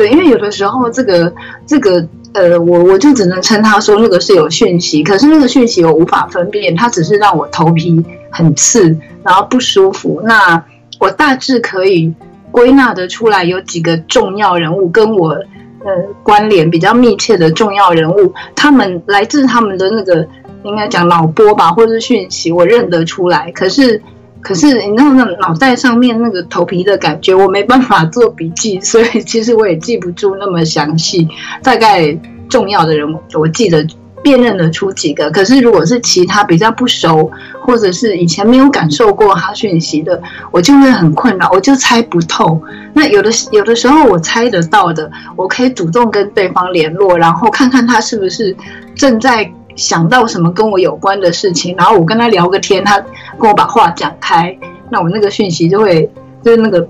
[0.00, 1.30] 对，因为有的时候这个
[1.66, 10.22] 这个呃，我我就只能称他说那个是有讯息，可是那个讯息我无法分辨，它只是让我头皮很刺，然后不舒服。
[10.24, 10.64] 那
[10.98, 12.10] 我大致可以
[12.50, 15.36] 归纳得出来，有几个重要人物跟我。
[15.82, 15.90] 呃，
[16.22, 20.26] 关联比较密切的重要人物，他们来自他们的那个
[20.62, 23.50] 应该讲脑波吧，或者是讯息，我认得出来。
[23.52, 23.98] 可是，
[24.40, 31.28] 可是你知道脑袋上面那个头皮的感觉，我没办法做笔记，所以其实我也记不住那么详细。
[31.62, 32.16] 大概
[32.48, 33.86] 重要的人，我记得。
[34.22, 37.30] 辨认得出几个，可是如果是其他比较不熟，
[37.62, 42.60] 或者是以前没有感受过他讯息的，我就会很困扰，我就猜不透。
[42.92, 48.54] 那有的有的时候我猜得到的，我可以主动跟对方联络，然后看看他是不是
[48.94, 49.50] 正在
[49.80, 53.00] 想到什么跟我有关的事情，然后我跟他聊个天，他
[53.38, 54.56] 跟我把话讲开，
[54.90, 56.08] 那我那个讯息就会
[56.44, 56.86] 就是那个。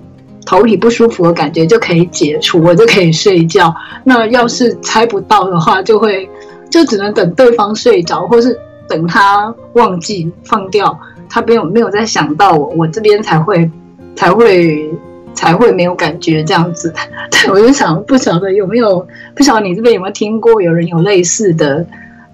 [0.47, 3.73] 头皮不舒服的感觉就可以解除，我就可以睡觉。
[4.03, 6.29] 那要是猜不到的话，就会
[6.71, 10.99] 就只能等对方睡着，或是等他忘记放掉，
[11.29, 13.71] 他没有没有再想到我，我这边才会
[14.17, 14.91] 才会
[15.35, 16.93] 才会没有感觉这样子。
[17.31, 21.87] 对， 我就想不晓得有没有不晓得你这边有没有听过有人有类似的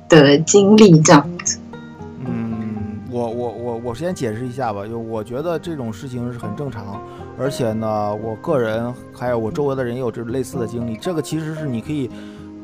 [0.08, 1.58] 的经历这样子。
[2.24, 7.00] 嗯，我我我我先解释一下吧，就我觉得这种事情是很正常。
[7.38, 10.96] 而且呢，我个人还有我周围的人也有这类似的经历。
[10.96, 12.10] 这个其实是你可以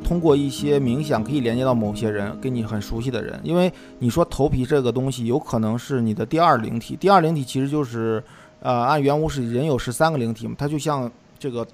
[0.02, 3.38] 通过一些冥想可以连接到某些人，跟你很熟悉的人。
[3.42, 8.22] 因为你说头皮这个东西有可能是你的第二灵体，第二灵体其实就是
[8.60, 11.66] 呃，按原物是人有十三个灵体嘛，它就像这个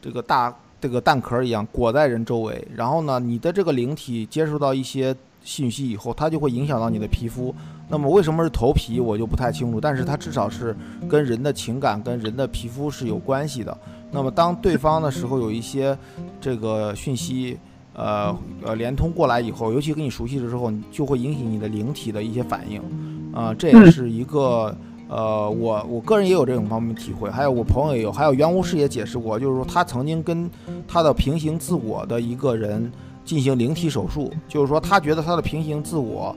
[0.00, 2.66] 这个大这个蛋壳一样裹在人周围。
[2.74, 7.54] 然后呢，你的这个灵体接触到一些信息以后，它就会影响到你的皮肤。
[7.88, 9.80] 那么为什么是头皮，我就不太清楚。
[9.80, 10.76] 但是它至少是
[11.08, 13.76] 跟人的情感、跟人的皮肤是有关系的。
[14.10, 15.96] 那么当对方的时候有一些
[16.40, 17.58] 这个讯息，
[17.94, 22.82] 呃呃连通过来以后，尤其跟你熟悉的时候，就会引起你的灵体的一些反应。
[23.32, 24.76] 啊，这也是一个
[25.08, 27.30] 呃，我我个人也有这种方面体会。
[27.30, 30.50] 还有我朋友也有，还有袁无事也解释过，就是说他曾经跟
[30.86, 32.92] 他的平行自我的一个人
[33.24, 36.36] 进行灵体手术，就是说他觉得他的平行自我。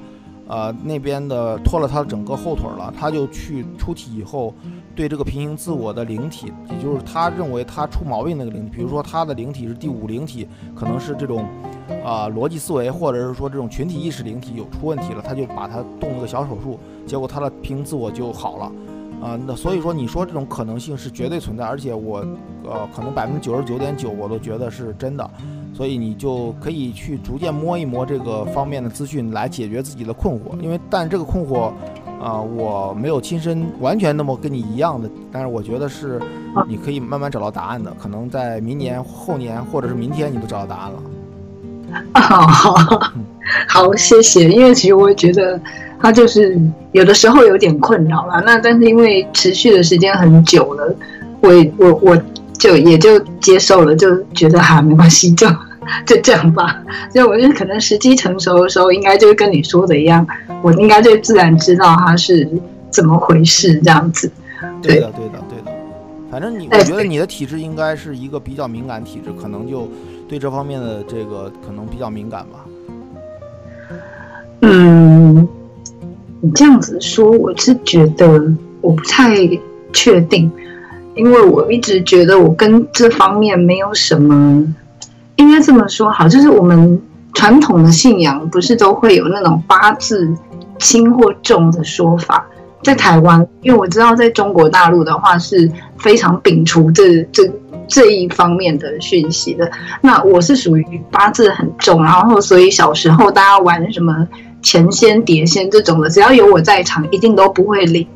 [0.52, 4.54] 呃，那边的拖了他整个后腿了，他就去出体以后，
[4.94, 11.46] 对这个平行自我的灵体，也就是他认为他出毛病那个灵体，比如说他的灵体是第五灵体，可能是这种
[12.04, 18.70] 啊逻辑思维，或者是说这种群体意识灵体有出问题了，他就把他动了个小手术，结果他的平行自我就好了，
[19.22, 22.26] 啊，那所以说你说这种可能性是绝对存在，而且我
[22.64, 25.30] 呃可能百分之九十九点九我都觉得是真的。
[25.74, 31.72] 所以你就可以去逐渐摸一摸这个方面的资讯来解决自己的困惑，因为但这个困惑，
[32.22, 36.22] 啊，我没有亲身完全那么跟你一样的，但是我觉得是
[36.68, 41.00] 你可以慢慢找到答案的，可能在明年、后年或者是明天你都找到答案了。
[42.22, 42.76] 好，
[43.70, 44.50] 好，谢谢。
[44.50, 45.60] 因为其实我也觉得
[46.02, 46.60] 他就是
[46.92, 50.96] 有的时候有点困扰了，那但是因为持续的时间很久了，
[51.42, 52.22] 我我我。
[52.62, 55.48] 就也就接受了，就觉得哈没关系，就
[56.06, 56.80] 就这样吧。
[57.12, 60.24] 所以我觉得可能时机成熟的时候，应该就是跟你说的一样，
[60.62, 62.48] 我应该就自然知道他是
[62.92, 64.32] 怎么回事这样子。
[64.80, 65.72] 对的，对的，对的。
[66.30, 69.90] 反正你，我觉得你的体质应该是一个比较敏感体质，可能就
[70.30, 72.60] 对这方面的这个可能比较敏感吧。
[74.62, 75.48] 嗯，
[76.42, 78.42] 你这样子说，我是觉得
[78.82, 79.36] 我不太
[79.94, 80.52] 确定。
[81.14, 84.66] 因为我一直觉得我跟这方面没有什么，
[85.36, 87.00] 应该这么说好，就是我们
[87.34, 90.34] 传统的信仰不是都会有那种八字
[90.80, 92.48] 轻或重的说法，
[92.82, 97.44] 在台湾，因为我知道在中国大陆的话是非常摒除这这
[97.90, 99.70] 这一方面的讯息的。
[100.00, 104.26] 那我是属于八字很重，然后所以小时候大家玩什么
[104.62, 108.08] 前仙碟仙这种的，只要有我在场，一定都不会理。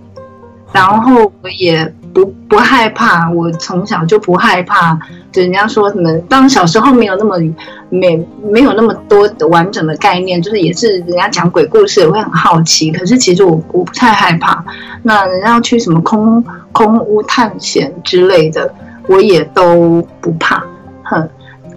[0.72, 1.94] 然后我也。
[2.16, 4.98] 不不害怕，我从小就不害怕。
[5.34, 7.38] 就人家说什么，当小时候没有那么
[7.90, 12.90] 没没有那么多的完整的概念，就是也是人家讲鬼故事也会很好奇。
[12.90, 14.64] 可是其实我我不太害怕。
[15.04, 18.74] 那人家要去什么空空屋探险之类的，
[19.10, 20.64] 我也都不怕。
[21.04, 21.30] 哼，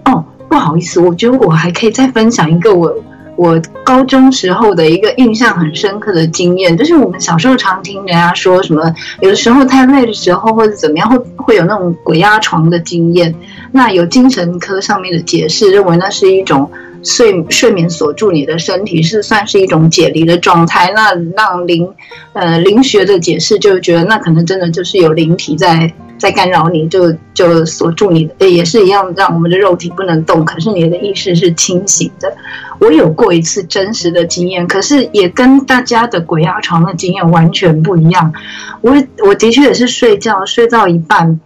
[0.05, 2.95] 哦，不好意思，我觉得我还可以再分享一个我。
[3.39, 13.33] 我高中时候的一个印象很深刻的经验，就是我们小时候常听人家说什么，有的时候太累的时候或者怎么样，会会有那种鬼压床的经验。
[13.71, 16.69] 那有精神科上面的解释，认为那是一种
[17.03, 20.91] 睡睡眠锁住你的身体，是算是一种解离的状态。
[20.95, 21.89] 那让灵
[22.33, 25.93] 呃灵学的解释，就觉得那可能真的就是有灵体在。
[26.19, 30.43] 在干扰你，就就锁住你的，也是一样，让我们的肉体不能动。
[30.43, 32.35] 可是你的意识是清醒的。
[32.77, 38.33] 我有过一次真实的经验，可是也跟大家的鬼压床的经验完全不一样。
[38.81, 41.39] 我我的确也是睡觉睡到一半，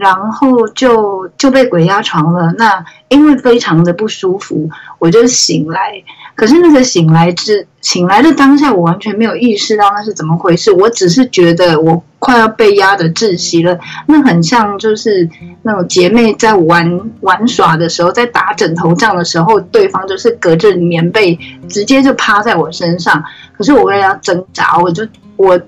[0.00, 2.50] 然后就就被鬼压床了。
[2.56, 6.02] 那因为非常的不舒服，我就醒来。
[6.34, 10.72] 可是那个醒来之醒来的当下，我完全没有意识到那是怎么回事。
[10.72, 13.78] 我只是觉得我快要被压的窒息了。
[14.06, 15.28] 那很像就是
[15.62, 23.22] 那种姐妹在玩玩耍的时候，在打枕头仗的时候，对方就是隔着棉被直接就趴在我身上。
[23.52, 25.60] 可是我为了要挣扎，我就我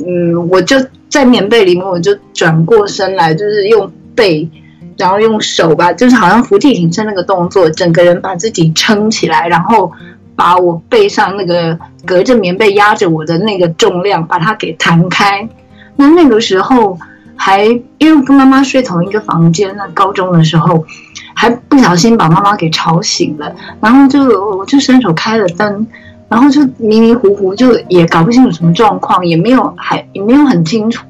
[0.00, 0.76] 嗯，我就
[1.08, 4.48] 在棉被里面，我就转过身来，就是用背，
[4.96, 9.92] 然后用手吧，就是好像伏地挺身那个动作，整个人把自己撑起来，然后。
[10.38, 11.76] 把我背上那个
[12.06, 15.48] 隔着棉被压着我的那个重量，把它给弹开。
[15.96, 16.96] 那那个时候，
[17.34, 17.64] 还
[17.98, 20.86] 因为跟妈妈睡同一个房间，那高中的时候
[21.34, 24.22] 还不小心把妈妈给吵醒了，然后就
[24.56, 25.84] 我就伸手开了灯，
[26.28, 31.04] 然后就迷迷糊糊，就也搞不清楚什么状况，也没有还也没有很清楚，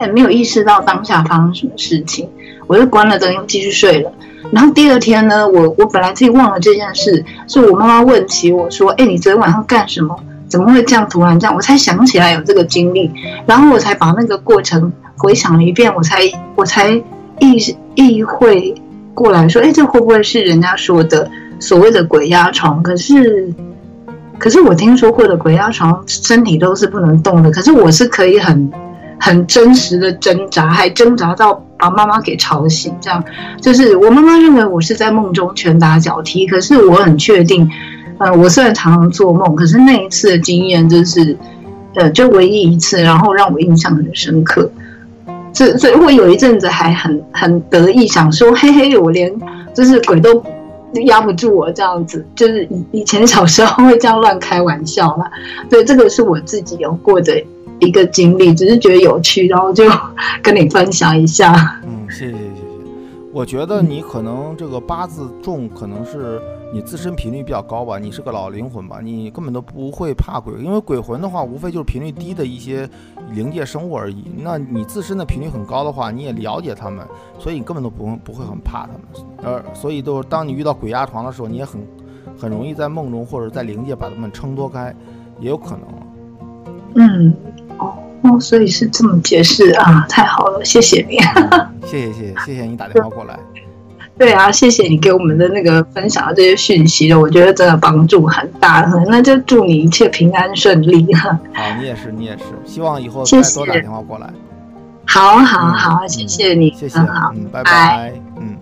[0.00, 2.28] 也没有意识到当下发生什么事情，
[2.66, 4.12] 我就关了灯又继续睡了。
[4.52, 10.14] 然后第二天呢，我我本来自己忘了这件事，是我妈妈问起我说：“哎，你昨天晚上干什么？
[10.48, 13.10] 怎么会这样突然这样？”我才想起来有这个经历，
[13.46, 16.20] 然后我才把那个过程回想了一遍，我才
[16.56, 16.90] 我才
[17.40, 18.74] 意意会
[19.14, 21.28] 过来说：“哎，这会不会是人家说的
[21.58, 22.82] 所谓的鬼压床？
[22.82, 23.52] 可是
[24.38, 28.72] 可是我听说过的鬼压床，身体都是不能动的，可是我是可以很
[29.18, 33.22] 很真实的挣扎，还挣扎到。”把妈妈给吵醒，这样
[33.60, 37.68] 就是我妈妈认为我是在梦中拳打脚踢，可是我很确定，
[38.16, 41.36] 呃，我虽然常常做梦，可是那一次的经验就是，
[41.96, 44.70] 呃，就唯一一次，然后让我印象很深刻。
[45.52, 49.30] 所所以，我有一阵子还很很得意，想说，嘿嘿，我连
[49.74, 50.42] 就是鬼都
[51.02, 55.26] 压不住我这样子，就是以以前小时候会这样乱开玩笑嘛。
[55.68, 57.42] 对，这个是我自己有过的。
[57.80, 59.84] 一个经历，只是觉得有趣，然后就
[60.40, 61.80] 跟你分享一下。
[61.84, 62.63] 嗯，谢谢谢谢。
[63.34, 66.40] 我觉得你可能这个八字重，可能是
[66.72, 67.98] 你自身频率比较高吧。
[67.98, 72.88] 你是个老灵魂吧，你根本都不会怕鬼，因为鬼魂的话，无非就是频率低的一些
[73.32, 74.30] 灵界生物而已。
[74.38, 77.04] 那你自身的频率很高的话，你也了解他们，
[77.40, 79.02] 所以你根本都不不会很怕他们。
[79.42, 81.84] 呃，所以都当你遇到鬼压床的时候，你也很
[82.38, 84.94] 很容易在梦中或者在灵界把他们撑脱开，
[85.40, 85.80] 也有可能。
[86.94, 87.34] 嗯。
[87.78, 91.18] 哦，所以是这么解释啊，太好了，谢谢你，
[91.86, 93.38] 谢谢谢谢谢谢你打电话过来。
[94.16, 101.36] 对啊，谢谢你给我们的那个分享的这些讯息了，我觉得真的帮助很大，那就祝你一切平安顺利哈。
[101.52, 104.30] 好，你也是，你也是，希望以后再多打电话过来。
[105.06, 108.56] 好好好，谢谢你，谢谢，嗯，拜拜，嗯。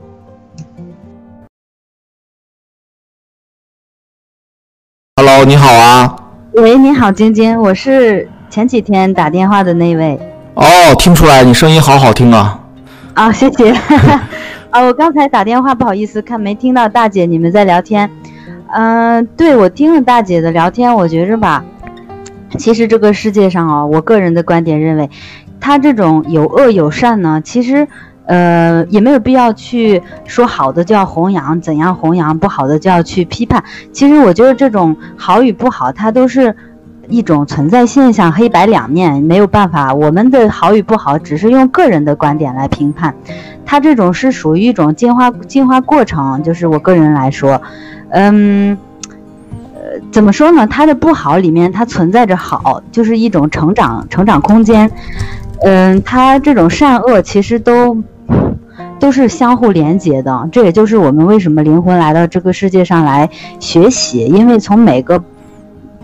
[5.16, 6.16] Hello，你好啊。
[6.54, 8.26] 喂，你好，尖尖，我是。
[8.52, 10.20] 前几天打电话的那位
[10.52, 10.64] 哦，
[10.98, 12.60] 听出来你声音好好听啊！
[13.14, 13.72] 啊，谢谢
[14.70, 14.82] 啊！
[14.84, 18.10] 我刚才打电话不好意思，看没听到大姐你们在聊天。
[18.70, 21.64] 嗯，对我听了大姐的聊天，我觉着吧，
[22.58, 25.08] 其实这个世界上啊，我个人的观点认为，
[25.58, 27.88] 他这种有恶有善呢，其实
[28.26, 33.64] 呃也没有必要去说好的就要弘扬，怎样弘扬不好的就要去批判。
[33.92, 36.54] 其实我觉得这种好与不好，它都是。
[37.12, 39.92] 一种存在现象，黑白两面没有办法。
[39.94, 43.14] 我们的好与不好，只是用个人的观点来评判。
[43.66, 47.60] 它这种是属于一种进化进化过程，就是我个人来说，
[48.08, 48.78] 嗯，
[49.74, 50.66] 呃，怎么说呢？
[50.66, 54.90] 它的不好里面，它存在着好，就是一种成长成长空间。
[55.64, 57.98] 嗯，它这种善恶其实都
[58.98, 60.48] 都是相互连接的。
[60.50, 63.28] 这也就是我们为什么灵魂来到这个世界上来
[63.60, 65.22] 学习，因为从每个。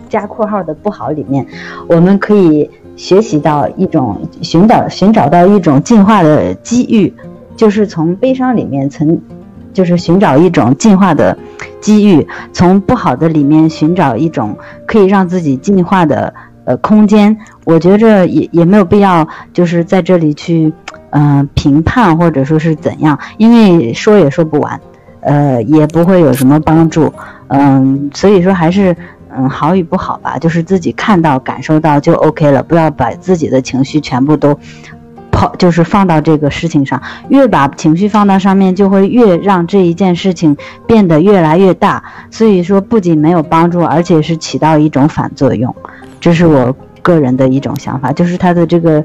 [0.08, 1.46] 加括号的不好里面，
[1.88, 7.14] 我们可以学习到一种寻找寻找到一种进化的机遇，
[7.56, 9.20] 就是从悲伤里面曾，
[9.72, 11.36] 就是寻找一种进化的
[11.80, 16.34] 机遇，从不好的里面寻找一种可以让自己进化的
[16.64, 17.36] 呃空间。
[17.64, 20.72] 我觉着也也没有必要就是在这里去
[21.10, 24.80] 嗯评判或者说是怎样，因为说也说不完，
[25.20, 27.12] 呃也不会有什么帮助，
[27.48, 28.96] 嗯，所以说还是。
[29.38, 34.58] 嗯，好与不好吧，就是自己看到、感受到就 OK 了，不要把自己的情绪全部都
[35.30, 37.00] 抛，就是放到这个事情上。
[37.28, 40.56] 越把情绪放到上面，就会越让这一件事情
[40.88, 42.02] 变得越来越大。
[42.32, 45.72] 所以说，不仅没有帮助，而且是起到一种反作用。
[46.18, 49.04] 这是我个人的一种想法，就是它的这个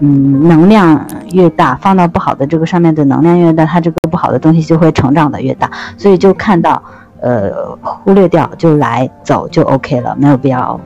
[0.00, 5.70] 嗯能量越大，放到不好的这个上面的能量越大，它这个不好的东西就会成长的越大。
[5.98, 6.82] 所以就看到。
[7.24, 7.50] 呃，
[7.82, 10.78] 忽略掉就来走就 OK 了，没有必要。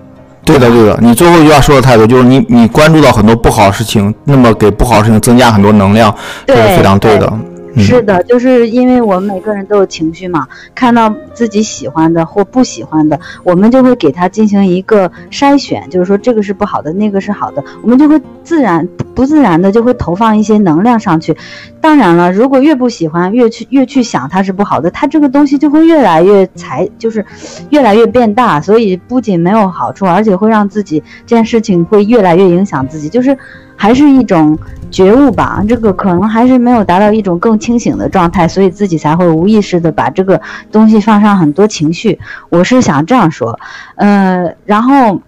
[0.45, 6.15] 对的，对的，你最后一句话说的太对，就是你你关注到很多不好的事情，那么给不好的事情增加很多能量，
[6.47, 7.31] 这是非常对的。
[7.77, 21.37] 是的，就是因为我们每个人都有情绪嘛，看到自己喜欢的或不喜欢的，我们就会给他进行一个筛选，就是说这个是不好的，那个是好的，我们就会自然不自然的就会投放一些能量上去。
[21.81, 27.25] 当然了，如果越不喜欢，越去越去想它是不好的，它这个东西就会越来越才就是
[27.71, 33.37] 越来越变大，所以不仅没有好处，而且会让自己这件事情会越来越影响自己，就是。
[33.79, 34.59] 还是一种
[34.91, 40.41] 觉悟吧，这个可能还是没有达到一种更清醒的状态，所以自己才会无意识的把这个
[40.73, 42.19] 东西放上很多情绪。
[42.51, 43.59] 我是想这样说，
[43.95, 45.21] 呃，然后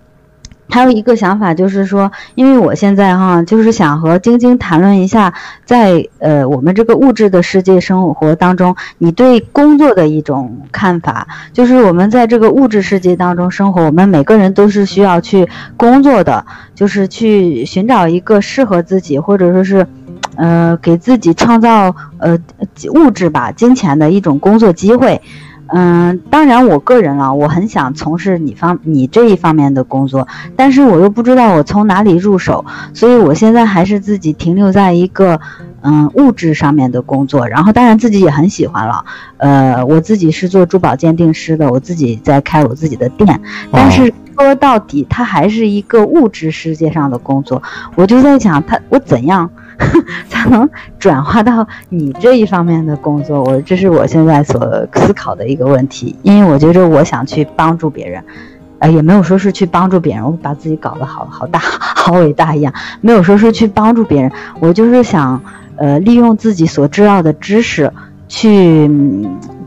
[0.71, 11.27] 还有一个想法就是说，因为我现在哈，就是想和晶晶谈论一下，在呃我们这个物质的世界生活当中，你对工作的一种看法。
[11.53, 19.87] 就是我们在这个物质世界当中生活，我们每个人都是需要去工作的，就是去寻找一个适合自己，或者说是，
[20.37, 22.39] 呃，给自己创造呃
[22.95, 25.21] 物质吧、金钱的一种工作机会。
[25.73, 35.41] 嗯，当然，我个人啊，我很想从事你方你这一方面的工作，但是我又不知道我从哪里入手，所以我现在还是自己停留在一个
[35.83, 39.05] 嗯物质上面的工作，然后当然自己也很喜欢了，
[39.37, 43.41] 呃，我自己是做珠宝鉴定师的，我自己在开我自己的店，
[43.71, 47.63] 但是说到底，它还是一个物质世界上的工作，
[47.95, 49.49] 我就在想，他我怎样。
[50.29, 50.69] 才能
[50.99, 56.15] 转化到你这一方面的工作，我这是我现在所思考的一个问题。
[56.23, 58.23] 因为我觉着我想去帮助别人，
[58.79, 65.41] 呃，也没有说是去帮助别人，我把自己搞得好好大、 好伟大一样，没有说是去帮助别人，我就是想，
[65.77, 67.93] 呃，利用自己所知道的知识，
[68.29, 68.91] 去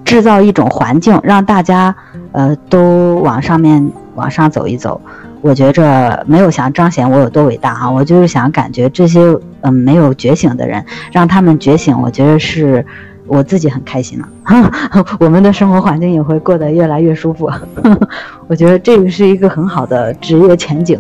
[0.05, 1.95] 制造一种环境，让大家，
[2.32, 5.01] 呃，都往上面往上走一走。
[5.44, 9.20] 我觉着没有想彰显我有多伟大啊，我就是想感觉这些
[9.60, 12.86] 嗯没有觉醒的人，让他们觉醒，我觉得是
[13.28, 14.72] 我自己很开心了，
[15.20, 17.52] 我们的生活环境也会过得越来越舒服。
[18.48, 20.98] 我觉得这个是一个很好的职业前景。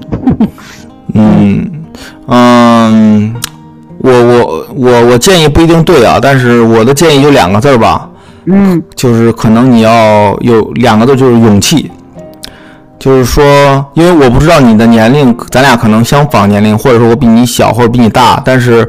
[1.13, 1.85] 嗯
[2.27, 3.33] 嗯，
[3.99, 8.09] 我我我我建议不一定对啊，但是我的建议就两个字儿吧，
[8.45, 11.89] 嗯，就是可能你要有两个字，就是勇气。
[13.03, 18.87] 就是说，因为我不知道你的年龄，咱俩可能相仿年龄，或者说我比你小，或者比你大，但是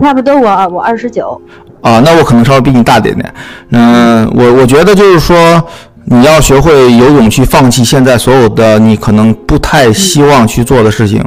[0.00, 1.40] 差不多，我我二十九
[1.80, 3.34] 啊，那我可能稍微比你大点点。
[3.72, 5.60] 嗯，我我觉得就是说，
[6.04, 11.20] 你要学会有勇气放弃现在所有的你可能不太希望去做的事情，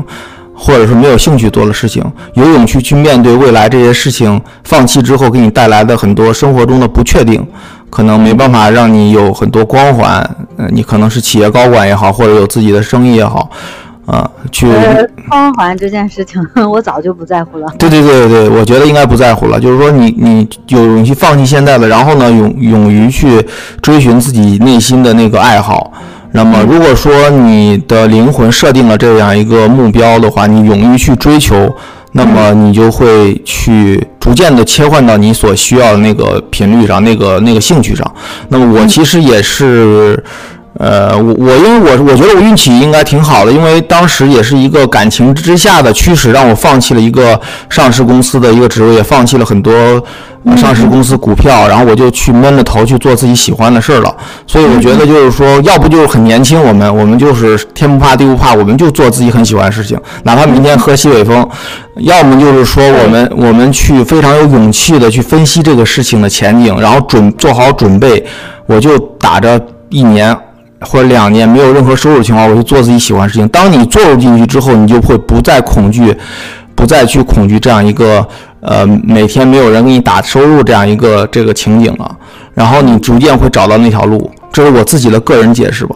[0.55, 2.01] 或者是没有兴趣做的事情，
[2.35, 7.45] 有勇气去面对未来这些事情，放弃之后给你带来的很多生活中的不确定。
[7.89, 13.49] 可能没办法让你有很多光环，嗯，你可能是企业高管也好，或者有自己的生意也好，
[14.05, 14.67] 啊，去
[15.27, 17.67] 光环这件事情， 我早就不在乎了。
[17.77, 19.59] 对对对对，我觉得应该不在乎了。
[19.59, 23.45] 就是说，你你有勇气放弃现在的，然后呢，勇勇于去
[23.81, 25.91] 追寻自己内心的那个爱好。
[26.31, 31.75] 那么，如果说你的灵魂设定了这样一个目标的话，你勇于去追求。
[32.11, 38.15] 那么你就会去逐渐的切换到你所需要的那个频率上，那个那个兴趣上。
[38.47, 40.23] 那么我其实也是，
[40.79, 49.73] 呃，我我因为我我觉得我运气应该挺好的，因为当时也是一个感情之下的驱使，让我放弃了一个上市公司的一个职位，也放弃了很多。
[50.55, 54.15] 上市公司股票，然后我就去闷着头去做自己喜欢的事儿了。
[54.47, 61.43] 所以我觉得就是说，要不就是很年轻，我们我们就是天不怕地不怕，我们就做自己很喜欢的事情，哪怕明天喝西北风；
[61.97, 68.25] 要么就是说，我们我们去非常有勇气的去分析这个事情的前景，然后准做好准备。
[68.65, 70.35] 我就打着一年
[70.81, 73.47] 或者两年没有任何收入情况，我就做自己喜欢的事情。
[73.49, 76.15] 当你做入进去之后，你就会不再恐惧，
[76.75, 78.27] 不再去恐惧这样一个。
[78.61, 82.17] 呃，每天没有人给你打收入这样一个这个情景了，
[82.53, 85.95] 然后你逐渐会找到那条路，这是我自己的个人解释吧。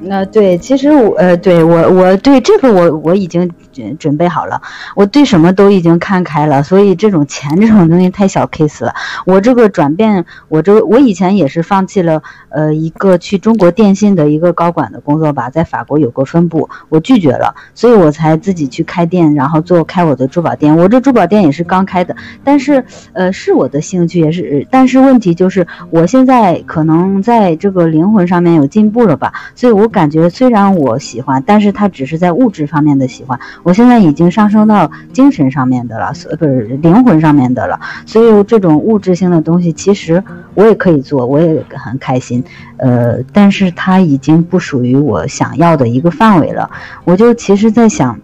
[0.00, 4.62] 那对，其实我呃，对我我对这个我我已经准准备好了，
[4.96, 8.94] 我对什么都已经看开了，所以这种钱这种东西太小 case 了。
[9.26, 20.74] 我这个转变，我这我以前也是放弃了呃一个去中国电信的一个高管的工作吧，在法国有个分部，我拒绝了，所以我才自己去开店，然后做开我的珠宝店。
[20.74, 29.90] 我这珠宝店也是刚开的，但是呃是我的兴趣也是，但是问题就是我现在可能在这个灵魂上面有进步了吧，所以我。
[29.90, 33.40] 感觉虽然我喜欢，但是它只是在物质方面的喜欢。
[33.62, 37.78] 我现在已经上升到精神上面的了，所不是灵魂上面的了。
[38.06, 40.22] 所以这种物质性的东西，其实
[40.54, 42.42] 我也可以做，我也很开心。
[42.78, 46.70] 呃，但是它已经不属于我想要的一个范围了。
[47.04, 48.18] 我就其实，在想，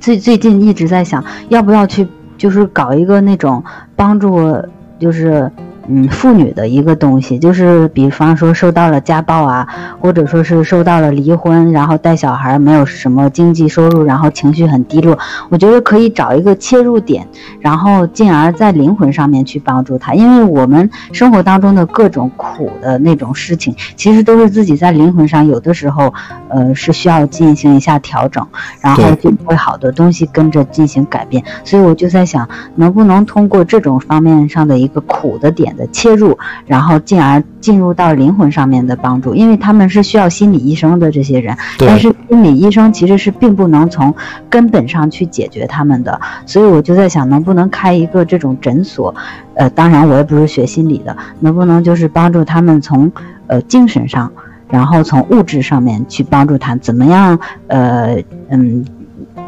[0.00, 3.62] 最最近一直在想，要不要去，就是搞一个那种
[3.96, 4.62] 帮助，
[4.98, 5.50] 就是。
[5.88, 9.66] 嗯，妇女的一个东西，就是比方说受到了家暴啊，
[10.00, 15.18] 或者说是受到了离婚，然后带小孩没有什么经济收入，然后情绪很低落。
[15.50, 17.26] 我觉得可以找一个切入点，
[17.60, 26.14] 然后进而在灵魂上面去帮助他，因为我们生活当中的各种苦的那种事情，其实都是自己在灵魂上有的时候，
[26.48, 28.46] 呃，是需要进行一下调整，
[28.80, 31.44] 然后就会好多东西跟着进行改变。
[31.62, 35.73] 所以我就在想，能不能通过这种方面上的一个苦的点。
[35.74, 44.14] 点的切入，然后进而进入到灵魂上面的帮助，因为他们是需要心理医生的这些人，但是心理医生其实是并不能从
[44.48, 49.14] 根本上去解决他们的，所以我就在想，能不能开一个这种诊所？
[49.54, 53.10] 呃，当然我也不是学心理的，能不能就是帮助他们从
[53.46, 54.30] 呃精神上，
[54.68, 57.38] 然后从物质上面去帮助他，怎么样？
[57.68, 58.16] 呃，
[58.50, 58.84] 嗯。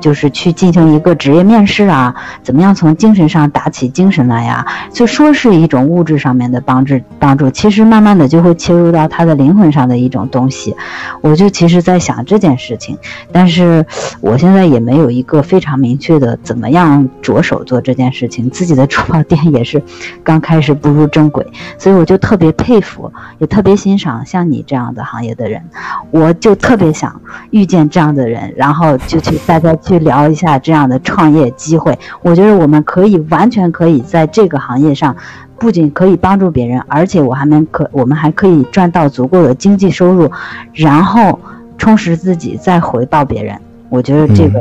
[0.00, 4.64] 就是去进行一个职业面试啊，怎么样从精神上打起精神来呀？
[4.92, 10.74] 就说是一种物质上面的帮助帮助，其实慢慢的就会切入到他的灵魂上的一种东西。
[11.20, 12.96] 我就其实在想这件事情，
[13.32, 13.84] 但是
[14.20, 18.48] 我现在也没有一个非常明确的怎么样着手做这件事情。
[18.50, 19.82] 自己的珠宝店也是
[20.22, 21.46] 刚开始步入正轨，
[21.78, 25.62] 所以我就特别佩服，也特别欣赏像你这样的行业的人。
[26.10, 27.20] 我就特别想
[27.50, 31.96] 遇见这样的人，然后就去大家去聊一下这样的创业机会。
[32.20, 35.16] 我觉得我们可以完全可以在这个行业上，
[35.58, 40.30] 不仅可以帮助别人，而且我还能可我们还可以赚到足够的经济收入，
[40.74, 41.38] 然后
[41.78, 43.56] 充实自己，再回报别人。
[43.88, 44.60] 我觉得这个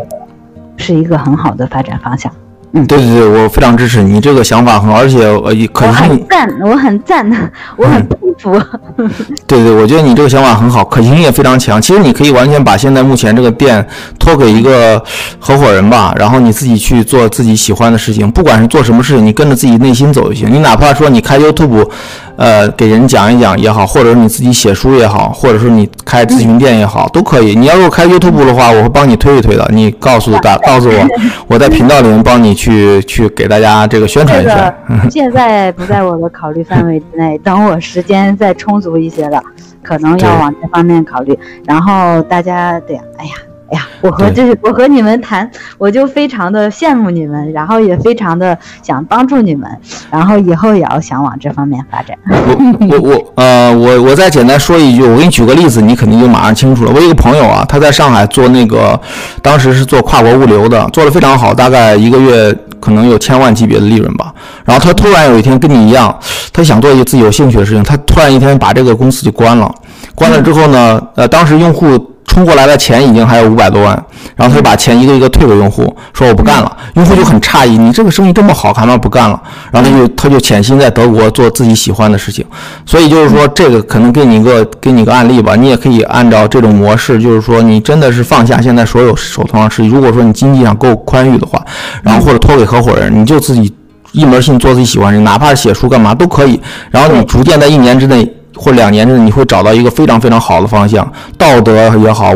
[0.78, 2.32] 是一个很好的发展方向。
[2.74, 8.62] 对对对，我非常支持你这个想法很好，而且呃，也可我行很赞，我很赞，我很佩服。
[9.48, 11.82] 对对，我觉得你这个想法很好，可行性也非常强。
[11.82, 13.86] 其实你可以完全把现在目前这个店
[14.20, 15.02] 托给一个
[15.40, 20.52] 合伙人吧，然后你自己去做自己喜欢的事情，不管是做什么事情，你跟着自己内心走就行。
[20.54, 21.88] 你哪怕说你开 YouTube，
[22.36, 27.56] 呃，给人讲一讲也好，或者是你自己写书也好，或者是你开咨询店也好，都可以。
[27.56, 29.66] 你要如果开 YouTube 的话，我会帮你推一推的。
[29.72, 31.08] 你告诉大，告诉我，
[31.48, 34.76] 我在频道里面帮你去去去给大家这个宣传一下个。
[35.10, 39.42] 现在不在我的考虑范围之内，等我时间再充足一些了，
[39.84, 41.38] 可能要往这方面考虑。
[41.66, 43.32] 然后大家对呀，哎呀。
[43.72, 45.50] 哎呀，我和对就是我和你们谈，
[45.80, 49.68] 我就非常的羡慕你们，然后也非常的想帮助你们，
[50.12, 52.16] 然后以后也要想往这方面发展。
[52.30, 56.92] 我我我呃我我再简单说一句，我给你举个例子，你肯定就马上清楚了。
[56.94, 59.00] 我有一个朋友啊，他在上海做那个，
[59.42, 64.32] 当时是做跨国物流的，做的非常好，大概一个月可能有千万级别的利润吧。
[64.64, 66.16] 然后他突然有一天跟你一样，
[66.54, 69.74] 他想做一个自己有兴趣的事情，他突然一天把这个公司就关了。
[70.14, 73.92] 关了之后呢，呃，当时用户充过来的钱已经还有五百多万，
[74.36, 76.78] 然后他就把钱一个一个退给用户，说我不干了。
[76.96, 79.42] 用户就很诧异，你这个生意这么好，干嘛不干了？
[79.72, 82.46] 然后他就他就潜心在德国做自己喜欢的事情。
[82.86, 91.64] 所以就是说，这个可能给你一个给你一个案例吧，你也可以按照这种模式，就是说你真的是放下现在所有手头上事情，如果说你经济上够宽裕的话，
[92.02, 93.74] 然后或者托给合伙人，你就自己
[94.12, 96.60] 一门心做自己喜欢的，哪怕是写书干嘛都可以。
[96.90, 102.34] 然后你逐渐在一年之内或两年内，你会找到一个非常非常好的方向，道德也好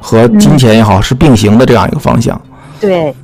[0.00, 2.40] 和金钱也好是并行的这样一个方向。
[2.80, 3.14] 对，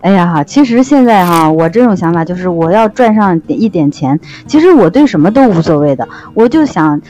[0.00, 7.00] 哎呀哈，其实现在哈，我这种想法就是我要赚上一点钱，其实我对什么都无所谓的，我就想。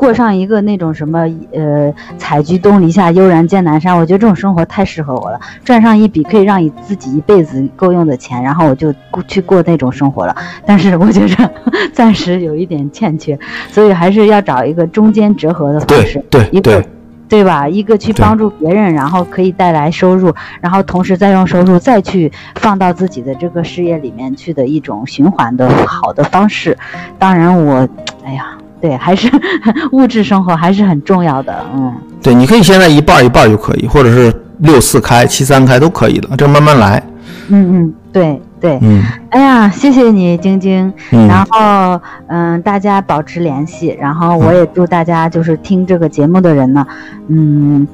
[0.00, 3.94] 过上一个那种什么呃，采菊东篱下，悠然见南山。
[3.94, 10.34] 我觉得这种生活太适合我了，赚上一笔可以让你自己一辈子够用的钱，然后我就过去过那种生活了。
[10.64, 11.50] 但是我觉着
[11.92, 13.38] 暂时有一点欠缺，
[13.68, 16.24] 所以还是要找一个中间折合的方式。
[16.30, 16.86] 对一个对
[17.28, 17.68] 对吧？
[17.68, 26.74] 一个去帮助别人，然后可以带来收入，然后同时再用收入再去放到自己的这个事业里面去的一种循环的好的方式。
[27.18, 27.86] 当然我，
[28.24, 29.30] 哎呀，对，还是
[29.92, 31.92] 物质生活还是很重要的，嗯。
[32.22, 37.02] 对，你可以现在一半一半就可以，或者是六四开、七三开都可以的，这慢慢来。
[37.48, 40.92] 嗯嗯，对对，嗯哎呀，谢谢你，晶晶。
[41.12, 43.96] 嗯然后，嗯，大家保持联系。
[44.00, 46.86] 然后，我也祝大家就是听这个节目的人呢，
[47.28, 47.86] 嗯，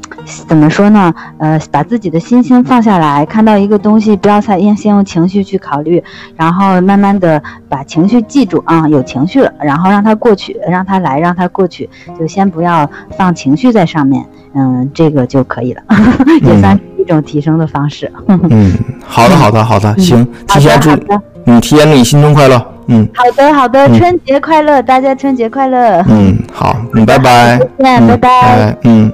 [0.49, 1.14] 怎么说呢？
[1.39, 6.03] 呃，把自己的心先放下来，看到一个东西，不要再先先用情绪去考虑，
[6.37, 11.89] 然后慢慢的把情绪记住啊，有情绪了，然后让它过去，让它来，让它过去，
[12.19, 15.83] 就先不要放情绪在上面，嗯，这个就可以了，
[16.43, 18.11] 也算是一种提升的方式。
[18.28, 18.72] 嗯，
[19.07, 21.02] 好的好的好的，行，提前祝你，
[21.46, 22.72] 嗯，提前祝你新春快乐。
[22.88, 26.04] 嗯好的，好的，嗯春节快乐，大家春节快乐。
[26.09, 27.59] 嗯，好，嗯，拜拜。
[27.59, 28.76] 再见，嗯拜拜。
[28.84, 29.12] 嗯，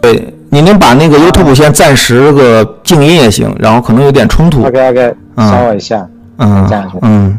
[0.00, 4.64] 对，你能把那个 YouTube 先暂时个静音也行，然后可能有点冲突。
[4.64, 6.04] OK OK，嗯稍我一下
[6.38, 7.38] 嗯这样行嗯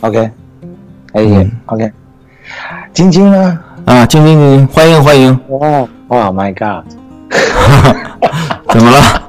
[0.00, 0.30] OK，
[1.12, 1.90] 可以嗯 OK。
[2.92, 3.58] 晶晶呢？
[3.86, 5.40] 啊，晶晶，晶晶，欢迎欢迎。
[5.48, 6.84] 哇哇 My God！
[8.78, 9.22] 怎么了？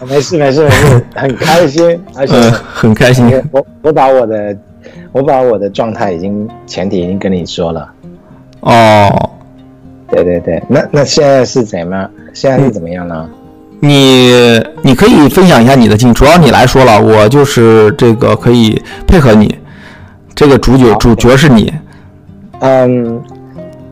[0.08, 3.42] 没事没事没事，很开心，而且嗯，很开心。
[3.50, 4.56] 我我把我的
[5.12, 7.92] 我把我的状态已经前提已经跟你说了。
[8.60, 9.30] 哦，
[10.08, 12.10] 对对对，那那现在是怎么样？
[12.32, 13.28] 现在是怎么样呢？
[13.80, 14.32] 你
[14.82, 19.58] 你可以分享一下你的经历，主要你来说了，我就是这个可以配合你。
[20.34, 21.72] 这个主角主角是你。
[22.60, 23.20] 嗯，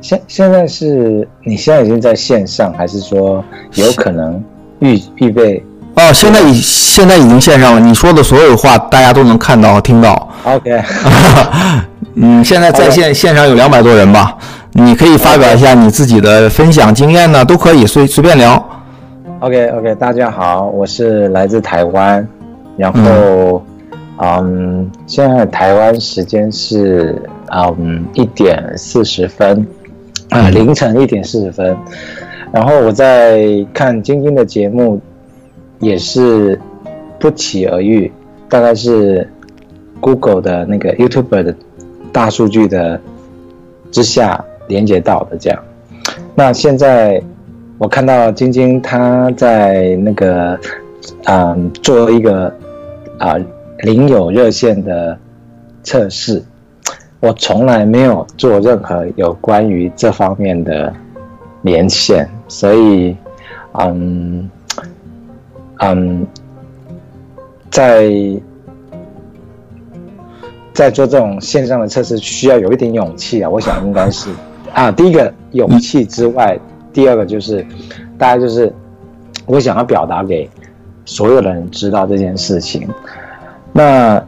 [0.00, 3.44] 现现在是你现在已经在线上，还是说
[3.74, 4.42] 有可能
[4.84, 5.64] 预预备？
[5.96, 7.80] 哦，现在已现在已经线上了。
[7.80, 10.28] 你说的所有话，大家都能看到听到。
[10.44, 10.82] OK，
[12.16, 14.36] 嗯，现在在线线上有两百多人吧，
[14.72, 18.62] 你可以发表一下你自己的分享经验呢，都可以随随便聊。
[19.40, 22.26] OK OK，大家好，我是来自台湾，
[22.76, 23.64] 然后
[24.18, 27.20] 嗯现在台湾时间是
[27.52, 29.66] 嗯一点四十分，
[30.30, 31.76] 啊、凌晨一点四十分，
[32.54, 35.00] 然后我在看晶晶的节目，
[35.80, 36.56] 也是
[37.18, 38.12] 不期而遇，
[38.48, 39.28] 大概是
[40.00, 41.56] Google 的那个 YouTuber 的
[42.12, 43.00] 大数据的
[43.90, 45.60] 之下连接到的这样。
[46.36, 47.20] 那现在
[47.76, 50.56] 我看到晶晶她在那个
[51.24, 52.54] 嗯做一个
[53.18, 53.34] 啊
[53.80, 55.18] 零友热线的
[55.82, 56.40] 测试，
[57.18, 60.94] 我从来没有做任何有关于这方面的
[61.64, 63.16] 连线，所以
[63.72, 64.48] 嗯
[65.80, 66.26] 嗯
[67.70, 68.08] 在
[70.72, 74.30] 在做这种线上的测试需要有一点勇气啊，我想应该是
[74.72, 76.58] 啊，第一个勇气之外，
[76.92, 77.64] 第二个就是
[78.18, 78.72] 大家就是
[79.46, 80.48] 我想要表达给
[81.04, 82.88] 所有的人知道这件事情。
[83.72, 84.24] 那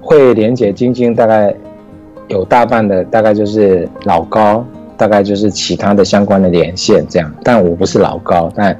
[0.00, 1.54] 会连接晶晶大概
[2.28, 4.64] 有大半的大概就是老高，
[4.98, 8.76] 大概就是其他的相关的连线这样，但我不是老高，但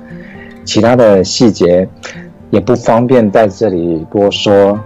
[0.65, 1.89] 其他的细节
[2.51, 4.79] 也不方便在这里多说。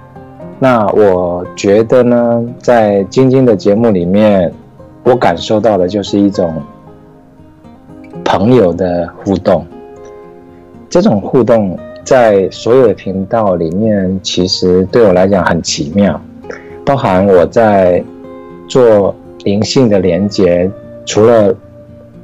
[0.61, 4.53] 那我觉得呢，在晶晶的节目里面，
[5.03, 6.55] 我感受到的就是一种
[8.25, 9.67] 朋友的互动。
[10.89, 16.21] 这种互动在所有的频道里面，其实对我来讲很奇妙。
[16.85, 18.05] 包含我在
[18.69, 19.15] 做
[19.45, 20.71] 灵性的连接，
[21.05, 21.55] 除了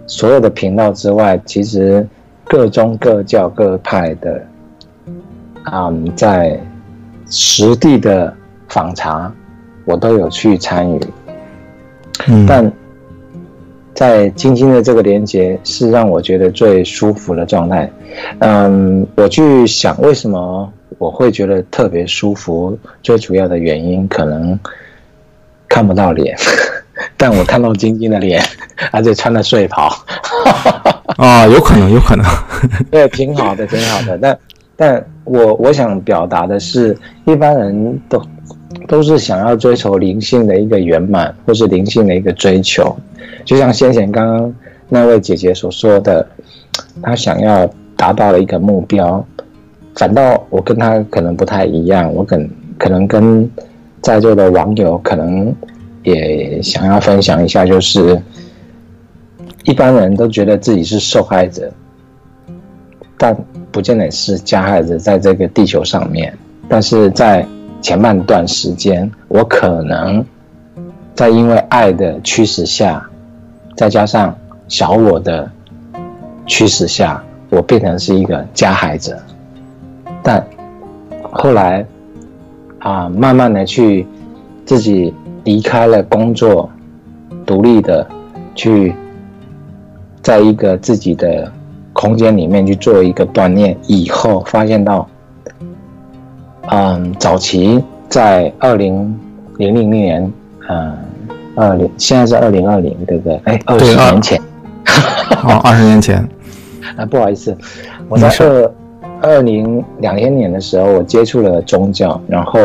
[0.06, 2.06] 所有的频道之外，其实
[2.44, 4.42] 各宗各教各派的，
[5.72, 6.58] 嗯，在
[7.28, 8.34] 实地的
[8.68, 9.30] 访查，
[9.84, 11.00] 我都有去参与。
[12.26, 12.72] 嗯，但
[13.94, 17.90] 在晶晶的这个连接是让我觉得最舒服的状态。
[18.38, 24.58] 嗯，我去想为什么我会觉得特别舒服，最主要的原因可能
[25.68, 26.36] 看不到脸，
[27.18, 28.40] 但我看到晶晶的脸，
[28.92, 29.92] 而且穿了睡袍，
[31.18, 32.24] 啊，有可能，有可能。
[32.90, 34.16] 对，挺好的，挺好的。
[34.16, 34.38] 但
[34.76, 36.96] 但我我想表达的是，
[37.26, 38.22] 一般人都
[38.86, 42.96] 都是想要追求灵性的一个圆满，或是灵性的一个追求。
[43.44, 44.54] 就像先前刚刚
[44.88, 46.24] 那位姐姐所说的，
[47.02, 49.24] 她想要达到了一个目标，
[49.96, 52.40] 反倒我跟她可能不太一样，我可
[52.78, 53.50] 可能跟
[54.00, 55.52] 在座的网友可能
[56.08, 58.20] 也想要分享一下，就是
[59.64, 61.72] 一般人都觉得自己是受害者，
[63.16, 63.36] 但
[63.70, 66.36] 不见得是加害者在这个地球上面，
[66.68, 67.46] 但是在
[67.80, 70.24] 前半段时间，我可能
[71.14, 73.08] 在因为爱的驱使下，
[73.76, 74.36] 再加上
[74.68, 75.50] 小我的
[76.46, 79.16] 驱使下，我变成是一个加害者。
[80.22, 80.44] 但
[81.30, 81.84] 后来
[82.80, 84.06] 啊，慢慢的去
[84.64, 85.14] 自己
[85.44, 86.68] 离开了工作，
[87.46, 88.06] 独立的
[88.54, 88.94] 去
[90.22, 91.50] 在一个自己的
[91.92, 95.08] 空间里面去做一个锻炼，以后发现到，
[96.70, 99.18] 嗯，早期在二零
[99.56, 100.32] 零零年，
[100.68, 100.96] 嗯，
[101.56, 103.40] 二零现在是二零二零，对不对？
[103.44, 104.40] 哎，二十年前，
[105.44, 106.16] 哦，二十年前，
[106.96, 107.56] 啊，不好意思，
[108.08, 108.72] 我在二
[109.20, 112.60] 二零两千年的时候，我接触了宗教，然后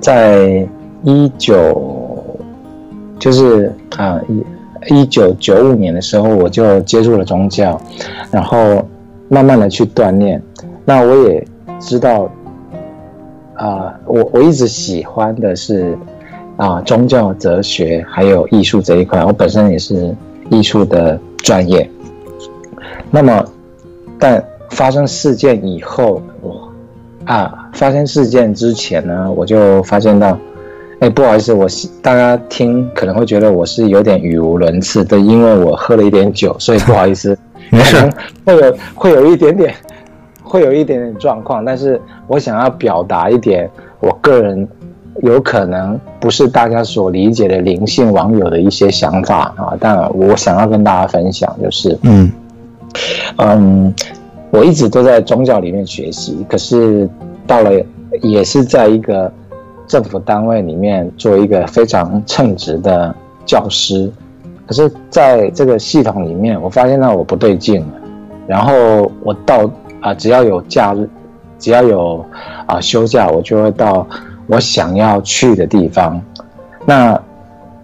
[0.00, 0.66] 在
[1.08, 2.22] 一九
[3.18, 7.80] 就是啊一一九九五年的时候，我就接触了宗教，
[8.30, 8.86] 然后
[9.30, 10.40] 慢慢的去锻炼。
[10.84, 11.42] 那我也
[11.80, 12.30] 知道，
[13.54, 15.96] 啊、我我一直喜欢的是
[16.58, 19.24] 啊、宗教、哲学还有艺术这一块。
[19.24, 20.14] 我本身也是
[20.50, 21.90] 艺术的专业。
[23.10, 23.42] 那么，
[24.18, 26.70] 但发生事件以后，我
[27.24, 30.38] 啊，发生事件之前呢，我就发现到，
[31.00, 37.38] 哎，不好意思，我是大家听可能会觉得我是有点语无伦次的，因为我喝了一点酒，所以 不好意思，
[37.70, 37.96] 没事。
[38.44, 39.72] 会有会有一点点，
[40.42, 43.70] 会有一点点状况，但是我想要表达一点，
[44.00, 44.66] 我个人
[45.22, 52.30] 有可能不是大家所理解的灵性网友的一些想法啊，但我想要跟大家分享就是，嗯。
[53.36, 53.94] 嗯，
[54.50, 57.08] 我一直都在宗教里面学习，可是
[57.46, 57.70] 到了
[58.20, 59.30] 也是在一个
[59.88, 63.12] 政府单位里面做一个非常称职的
[63.44, 64.08] 教师，
[64.66, 67.94] 可是在这个系统里面，我发现到我不对劲了。
[68.46, 69.68] 然后我到
[70.00, 71.08] 啊，只要有假日，
[71.58, 72.24] 只要有
[72.66, 74.06] 啊休假，我就会到
[74.46, 76.20] 我想要去的地方。
[76.86, 77.20] 那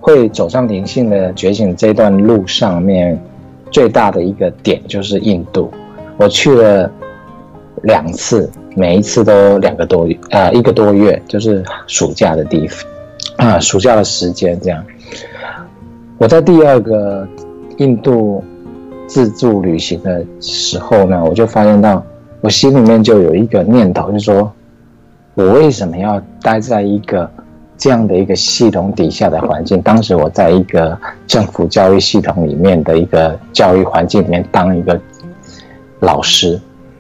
[0.01, 3.19] 会走上灵性的觉醒这段路上面，
[3.71, 5.71] 最大的一个点就是印度。
[6.19, 6.91] 我去了
[7.85, 12.85] 两次，每一次都两个多月啊一个多月，就是暑假的地方
[13.37, 14.85] 啊，暑假的时间这样。
[16.19, 17.27] 我在第二个
[17.79, 18.43] 印度。
[19.07, 22.03] 自助旅行的时候呢，我就发现到
[22.41, 24.51] 我心里面就有一个念头，就是说
[25.35, 27.31] 我为什么要待在一个
[27.77, 29.81] 这样的一个系统底下的环境？
[29.83, 34.99] 当时我在一个政府教育系统里面的一个教育环境里面当一个
[36.01, 36.59] 老师，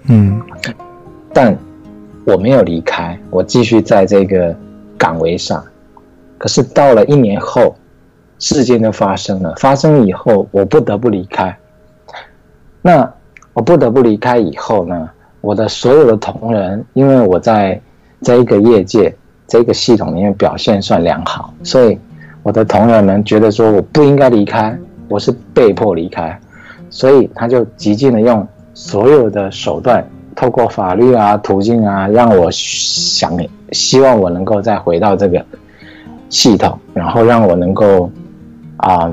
[0.08, 0.40] 嗯，
[1.32, 1.56] 但
[2.24, 4.54] 我没有离开，我继续在这个
[4.98, 5.64] 岗位上。
[6.36, 7.74] 可是到了一年后，
[8.38, 11.56] 事件就发生了，发生以后，我不得不离开。
[12.82, 13.10] 那
[13.54, 15.08] 我不得不离开以后呢，
[15.40, 17.80] 我的所有的同仁，因为我在
[18.20, 19.14] 这一个业界
[19.46, 21.98] 这个系统里面表现算良好，所以
[22.42, 24.76] 我的同仁们觉得说我不应该离开，
[25.08, 26.38] 我是被迫离开，
[26.90, 30.04] 所以他就极尽的用所有的手段，
[30.36, 33.34] 透过法律啊途径啊，让我想
[33.72, 35.42] 希望我能够再回到这个
[36.28, 38.10] 系统，然后让我能够
[38.76, 39.10] 啊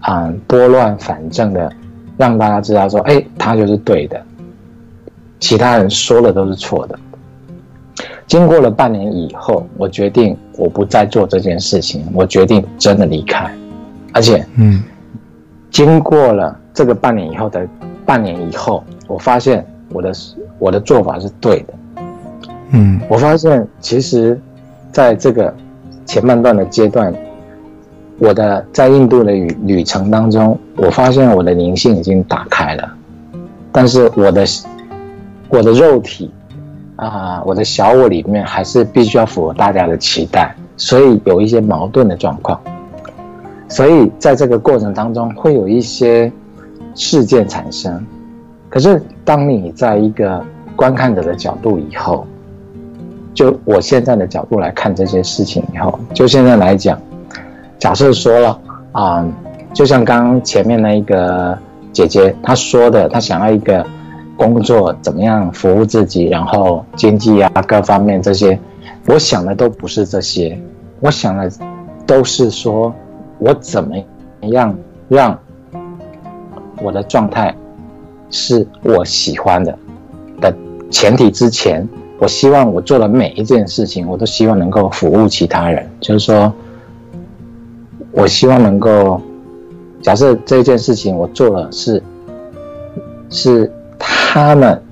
[0.00, 1.72] 啊拨乱反正的。
[2.18, 4.18] 让大家知道说，哎，他就是对的，
[5.38, 6.98] 其他人说的都是错的。
[8.26, 13.54] 经过了半年以后，我决定我不再做这件事情，我决定真的离开。
[14.14, 14.82] 而且，嗯，
[15.70, 17.68] 经过了这个半年以后的
[18.06, 20.12] 半年以后，我发现我的
[20.58, 21.74] 我的做法是对的。
[22.70, 24.40] 嗯，我发现其实，
[24.90, 25.54] 在这个
[26.06, 27.12] 前半段的阶段。
[28.18, 32.90] 我的在印度的旅旅程当中，我发现我的灵性已经打开了，
[33.70, 34.42] 但是我的
[35.50, 36.30] 我的肉体
[36.96, 42.58] 啊，我的小我里面还是必须要符合大家的期待，所以有一些矛盾的状况。
[43.68, 46.32] 所以在这个过程当中，会有一些
[46.96, 48.04] 事件产生。
[48.68, 50.44] 可是当你在一个
[50.74, 52.26] 观看者的角度以后，
[53.32, 57.00] 就我现在的角度来看这些事情以后，就现在来讲。
[57.78, 58.58] 假设说了
[58.92, 59.24] 啊，
[59.74, 61.56] 就像刚刚前面那一个
[61.92, 63.86] 姐姐她说的，她想要一个
[64.34, 68.58] 工作怎么样服务自己，然后经济啊各方面这些，
[69.06, 70.58] 我想的都不是这些，
[71.00, 71.52] 我想的
[72.06, 72.92] 都是说
[73.38, 73.94] 我怎么
[74.48, 74.74] 样
[75.08, 75.38] 让
[76.82, 77.54] 我的状态
[78.30, 79.78] 是我喜欢的
[80.40, 80.54] 的
[80.90, 86.52] 前提之前，我希望我做的每一件事情，我都希望能够服务其他人，就是说。
[88.12, 89.20] 我希望能够，
[90.00, 92.02] 假设这件事情我做了是，
[93.28, 94.82] 是他们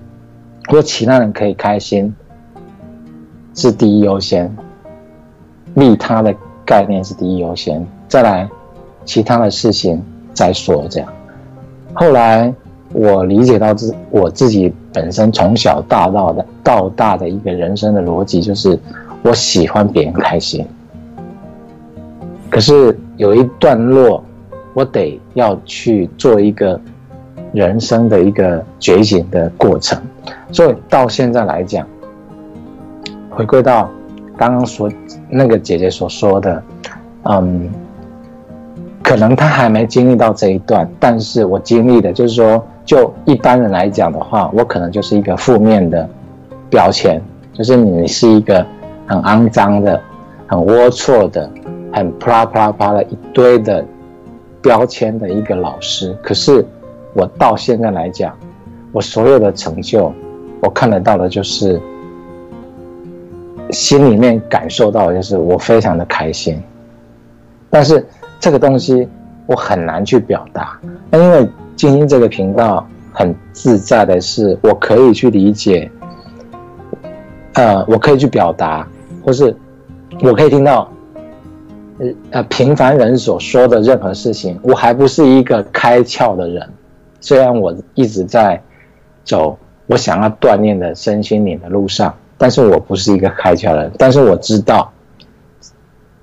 [0.68, 2.14] 或其他人可以开心，
[3.54, 4.54] 是第一优先，
[5.72, 6.34] 利他的
[6.66, 8.46] 概念是第一优先，再来
[9.06, 10.02] 其他的事情
[10.34, 10.84] 再说。
[10.90, 11.10] 这样，
[11.94, 12.52] 后来
[12.92, 18.78] 我理解到自我自己本身从小大到的到大的一个人生的逻辑，就是
[19.22, 20.66] 我喜欢别人开心，
[22.50, 22.98] 可是。
[23.16, 24.24] 有一段落，
[24.74, 26.80] 我得要去做一个
[27.52, 29.96] 人生的一个觉醒的过程，
[30.50, 31.86] 所以到现在来讲，
[33.30, 33.88] 回归到
[34.36, 34.90] 刚刚所
[35.30, 36.60] 那个姐姐所说的，
[37.22, 37.70] 嗯，
[39.04, 46.08] 可能他还没经历到这一段，但是我经历的，就是说，就一般人来讲的话，我可能就是一个负面的
[46.68, 48.66] 标签，就是你是一个
[49.06, 50.00] 很肮脏的、
[50.48, 51.48] 很龌龊的。
[51.96, 53.84] 很啪啦啪啦啪的一堆的
[54.60, 56.66] 标签的一个老师，可是
[57.12, 58.36] 我到现在来讲，
[58.90, 60.12] 我所有的成就，
[60.60, 61.80] 我看得到的就是
[63.70, 66.60] 心里面感受到的就是我非常的开心，
[67.70, 68.04] 但是
[68.44, 69.08] 这个东西
[69.46, 70.78] 我很难去表达，
[71.08, 75.90] 那因为经营这个频道很自在的是，我可以去理解，
[77.54, 78.86] 呃，我可以去表达，
[79.24, 79.56] 或是
[80.20, 80.86] 我可以听到。
[82.32, 86.68] 呃平凡人所说的任何事情，我还不是一个开窍的人。
[87.20, 88.60] 虽然我一直在
[89.24, 93.92] 走我想要锻炼的身心灵的路上，但是我不是一个开窍的人。
[93.96, 94.92] 但是我知道，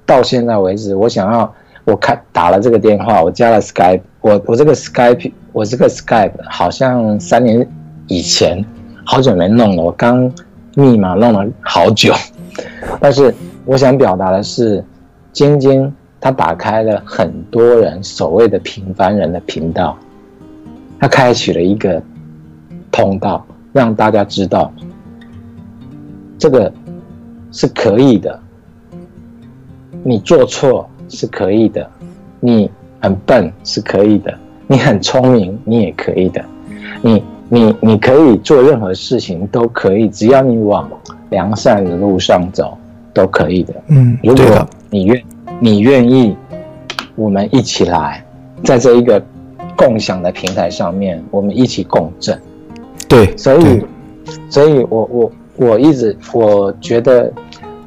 [0.05, 1.51] 到现在为止，我想要
[1.85, 7.67] 我开打了这个电话，我加了 Skype，我我这个 Skype，我这个 Skype 好像三年
[8.07, 8.63] 以前
[9.05, 10.31] 好久没弄了，我刚
[10.75, 12.13] 密码弄了好久，
[12.99, 13.33] 但是。
[13.63, 14.83] 我想表达的是，
[15.31, 19.95] 晶晶她打开了很多人所谓的平凡人的频道，
[20.99, 22.01] 她开启了一个
[22.91, 24.73] 通道，让大家知道
[26.39, 26.73] 这个
[27.51, 28.37] 是可以的。
[30.03, 31.87] 你做错是可以的，
[32.39, 34.33] 你很笨是可以的，
[34.67, 36.43] 你很聪明你也可以的，
[37.01, 40.89] 你你你可以做任何事情都可以，只要你往
[41.29, 42.77] 良善的路上走
[43.13, 43.73] 都可以的。
[43.87, 45.23] 嗯，如果对，你愿
[45.59, 46.35] 你愿意，
[47.15, 48.25] 我们一起来，
[48.63, 49.21] 在这一个
[49.75, 52.39] 共享的平台上面，我们一起共振。
[53.07, 53.81] 对，所以，
[54.49, 57.31] 所以我我我一直我觉得，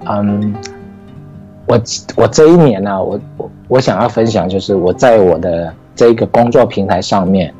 [0.06, 0.54] 嗯，
[1.66, 1.80] 我
[2.16, 7.52] 我这一年呢、我我我想要分享就是我在我的这一个工作平台上面，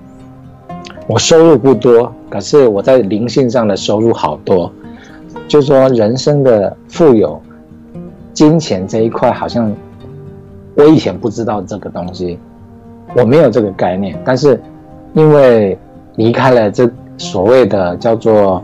[1.07, 4.71] 我收入不多，可是我在灵性上的收入好多，
[5.49, 7.41] 就是说人生的富有，
[8.33, 9.73] 金钱这一块好像
[10.75, 12.39] 我以前不知道这个东西，
[13.17, 14.61] 我没有这个概念，但是
[15.15, 15.79] 因为
[16.17, 18.63] 离开了这所谓的叫做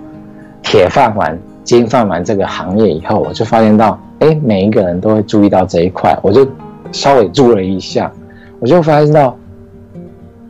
[0.62, 6.46] 铁饭碗、金饭碗这个行业以后，我就发现到，哎，每一个人都会注意到这一块，我就
[6.92, 8.10] 稍微注了一下，
[8.58, 9.36] 我就发现到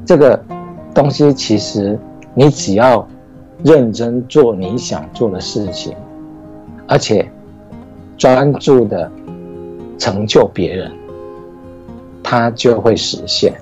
[0.05, 0.41] 这个
[0.95, 1.99] 东西其实
[2.35, 3.07] 你只要
[3.63, 5.95] 认真做你想做的事情，
[6.87, 7.31] 而且
[8.17, 9.11] 专注的
[9.99, 10.91] 成就别人，
[12.23, 13.53] 它就会实现。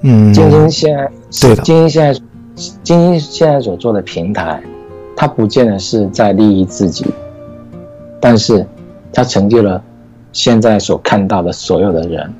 [0.00, 1.10] 嗯，晶晶现在，
[1.40, 2.20] 对的晶晶现在，
[2.82, 4.60] 晶晶现在所做的平台，
[5.14, 7.06] 它不见得是在利益自己，
[8.18, 8.66] 但是
[9.12, 9.82] 它成就了
[10.32, 12.32] 现在所看到的所有的人，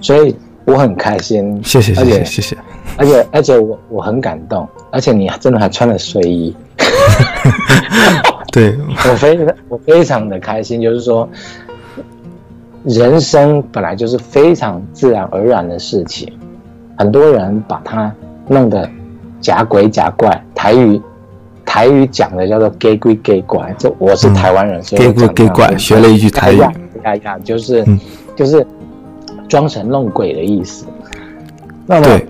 [0.00, 0.34] 所以
[0.64, 1.60] 我很开心。
[1.64, 2.58] 谢谢谢谢而且谢谢，
[2.96, 6.54] 而且而且我我很感动，而且你真的还穿了睡衣，
[8.52, 8.76] 对，
[9.10, 11.28] 我非常我非常的开心，就是说，
[12.84, 16.30] 人生本来就是非常自然而然的事情，
[16.98, 18.12] 很多人把它
[18.48, 18.88] 弄得
[19.40, 21.00] 假鬼假怪，台语
[21.74, 26.72] 台语讲的叫做 gay 鬼 gay 怪，这我是台湾人，所以给我讲鬼给拐，学了一句台语，呀
[27.02, 27.98] 呀呀，就是、嗯
[28.36, 28.64] 就是
[29.48, 30.86] 装神弄鬼的意思。
[31.84, 32.20] 那么，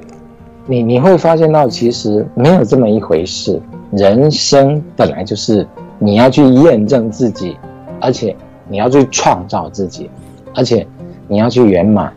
[0.66, 3.60] 你你会发现到，其实没有这么一回事。
[3.92, 5.68] 人生本来就是
[5.98, 7.54] 你要去验证自己，
[8.00, 8.34] 而且
[8.66, 10.08] 你要去创造自己，
[10.54, 10.86] 而且
[11.28, 12.10] 你要去圆满。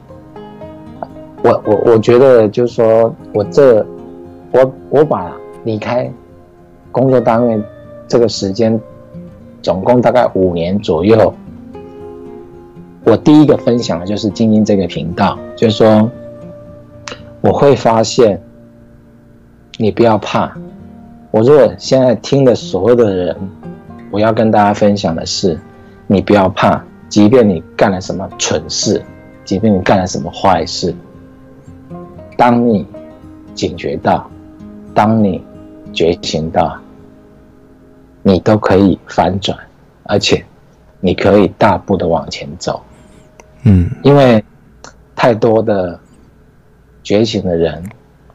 [1.43, 3.85] 我我我觉得就是说我这
[4.53, 5.29] 我我把
[5.65, 6.09] 离开
[6.91, 7.61] 工作单位
[8.07, 8.79] 这个时间，
[9.61, 11.33] 总共大概五年左右。
[13.03, 16.11] 我第一个分享的就是精英这个频道，就是说
[17.39, 18.41] 我会发现，
[19.77, 20.53] 你不要怕。
[21.31, 23.37] 我如果现在听的所有的人，
[24.11, 25.59] 我要跟大家分享的是，
[26.07, 29.01] 你不要怕，即便你干了什么蠢事，
[29.45, 30.93] 即便你干了什么坏事，
[32.35, 32.85] 当你
[33.53, 34.29] 警觉到，
[34.93, 35.43] 当你
[35.93, 36.77] 觉醒到，
[38.23, 39.57] 你都可以反转，
[40.03, 40.43] 而且
[40.99, 42.81] 你可以大步的往前走。
[43.63, 44.43] 嗯因为
[45.15, 45.99] 太多的
[47.03, 47.83] 觉醒的人，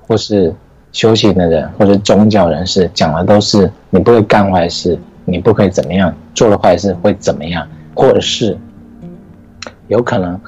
[0.07, 0.55] 或是
[0.91, 8.59] 修行的人，或者宗教人士讲的都是你不会干坏事，你不可以怎么样，做了坏事会怎么样，或者是
[9.89, 10.39] 有可能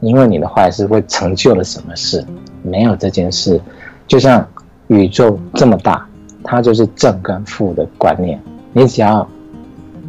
[0.00, 2.24] 因为你的坏事会成就了什么事，
[2.62, 3.60] 没有这件事。
[4.06, 4.46] 就像
[4.88, 6.06] 宇宙这么大，
[6.44, 8.38] 它就是正跟负的观念，
[8.72, 9.26] 你只要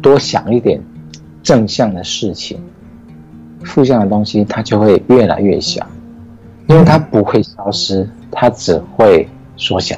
[0.00, 0.80] 多想一点
[1.42, 2.60] 正向的事情。
[3.64, 5.84] 负向的东西它就会越来越小，
[6.68, 9.26] 因为它不会消失，它只会
[9.56, 9.96] 缩小。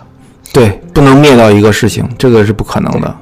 [0.55, 3.15] 对，不能灭掉一个事情，这个是不可能的。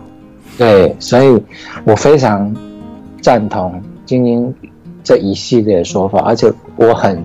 [0.57, 1.43] 对，所以
[1.85, 2.55] 我非常
[3.21, 4.55] 赞同晶晶
[5.03, 7.21] 这一系列的说法，而且我很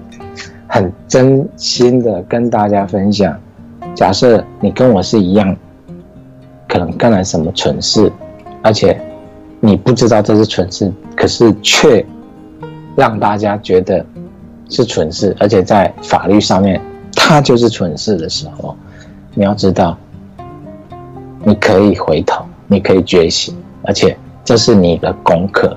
[0.67, 3.37] 很真心的跟大家分享。
[3.93, 5.55] 假设你跟我是一样，
[6.71, 8.09] 可能干了什么蠢事，
[8.61, 8.97] 而且
[9.59, 12.05] 你不知道这是蠢事，可是却
[12.95, 14.05] 让大家觉得
[14.69, 16.79] 是蠢事，而且在法律上面
[17.13, 18.73] 它就是蠢事的时候，
[19.33, 19.97] 你要知道，
[21.43, 23.53] 你可以回头，你可以觉醒，
[23.83, 25.75] 而且这是你的功课。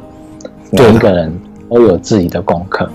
[0.71, 2.89] 对每一个人都有自己的功课，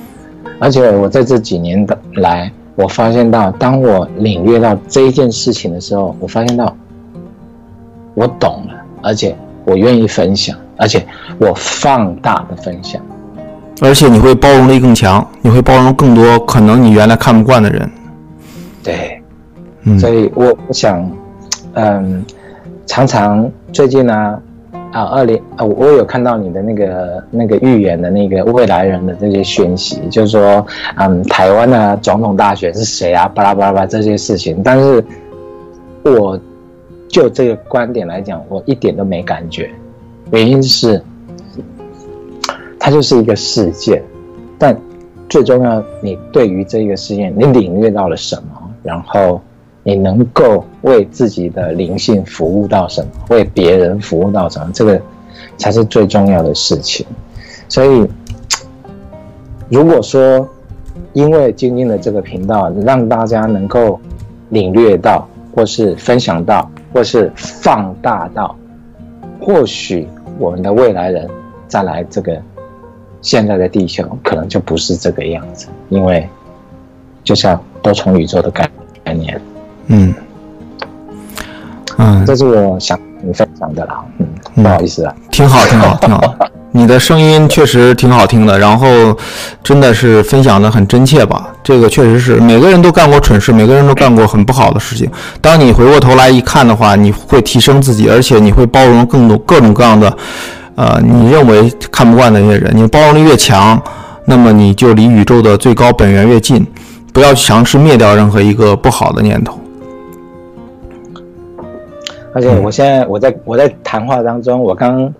[0.57, 6.73] 而且我在这几年的来，我发现到，当我领略到这一件事情的时候，我发现到
[8.19, 11.01] 我懂了，而且我愿意分享，而且
[11.39, 13.01] 我放大的分享。
[13.81, 17.89] 而且你会包容力更强，你会包容更多可能你原来看不惯的人。
[18.83, 19.21] 对，
[19.83, 21.09] 嗯，所以我我想，
[21.75, 22.25] 嗯，
[22.85, 24.37] 常常最近呢、
[24.91, 30.67] 啊，二零啊，我有看到你的那个那个预言的那个未来人的这些讯息，就是说，
[30.97, 33.29] 嗯，台湾的总统大选是谁啊？
[33.29, 35.01] 巴拉巴拉巴拉这些事情，但是
[36.03, 36.37] 我
[37.09, 39.69] 就这个观点来讲，我一点都没感觉，
[40.31, 41.03] 原因是
[42.79, 44.01] 它就是一个事件，
[44.57, 44.79] 但
[45.27, 48.71] 最重要，你对于这个事件，你领略到了什么？
[48.83, 49.41] 然后。
[49.81, 53.09] 你能够为自己的灵性服务到什么？
[53.29, 54.69] 为别人服务到什么？
[54.73, 55.01] 这个
[55.57, 57.03] 才是最重要的事情。
[57.69, 58.05] 所以，
[59.69, 60.47] 如果说
[61.13, 63.99] 因为今天的这个频道让大家能够
[64.49, 68.55] 领略到，或是分享到，或是放大到，
[69.39, 71.29] 或许我们的未来人
[71.67, 72.41] 再来这个
[73.21, 75.67] 现在的地球，可能就不是这个样子。
[75.89, 76.27] 因为
[77.23, 78.69] 就像多重宇宙的概
[79.03, 79.39] 概念。
[79.87, 80.13] 嗯，
[81.97, 84.05] 嗯，这是我想你分享的啦。
[84.17, 84.27] 嗯，
[84.63, 86.35] 不好意思啊，挺好，挺好，挺好。
[86.71, 88.87] 你的声音确实挺好听的，然后
[89.63, 91.47] 真的是分享的很真切吧？
[91.63, 95.09] 这个确实是每个人都干过蠢事，每个人都干过很不好的事情。
[95.41, 100.15] 当你回过头来一看的话，你会提升自己，而且你会包容更多各种各样的，
[100.75, 102.71] 呃，你认为看不惯的那些人。
[102.75, 103.81] 你包容力越强，
[104.25, 106.65] 那么你就离宇宙的最高本源越近。
[107.11, 109.59] 不要尝试灭掉任何一个不好的念头。
[112.31, 115.11] 而且我现在我在我在谈话当中，我刚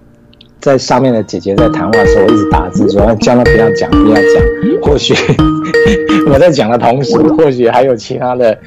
[0.59, 4.81] 在上面的姐姐在谈话的时候，我一直打字说叫她不要讲，不要讲。
[4.81, 5.13] 或许
[6.27, 8.57] 我在讲的同时，或许还有其他的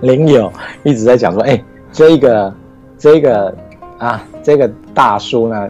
[0.00, 1.62] 邻友一直在讲说，哎，
[1.92, 2.52] 这个
[2.98, 3.54] 这个
[3.98, 5.68] 啊，这个大叔呢，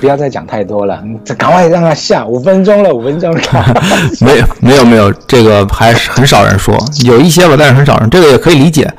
[0.00, 3.40] 不要再讲太多了，这赶快让他下五分钟了，五分钟了。
[4.20, 8.90] 没有没有没有，这个还是很少人说，有一些吧，但是很少人，这个也可以理解，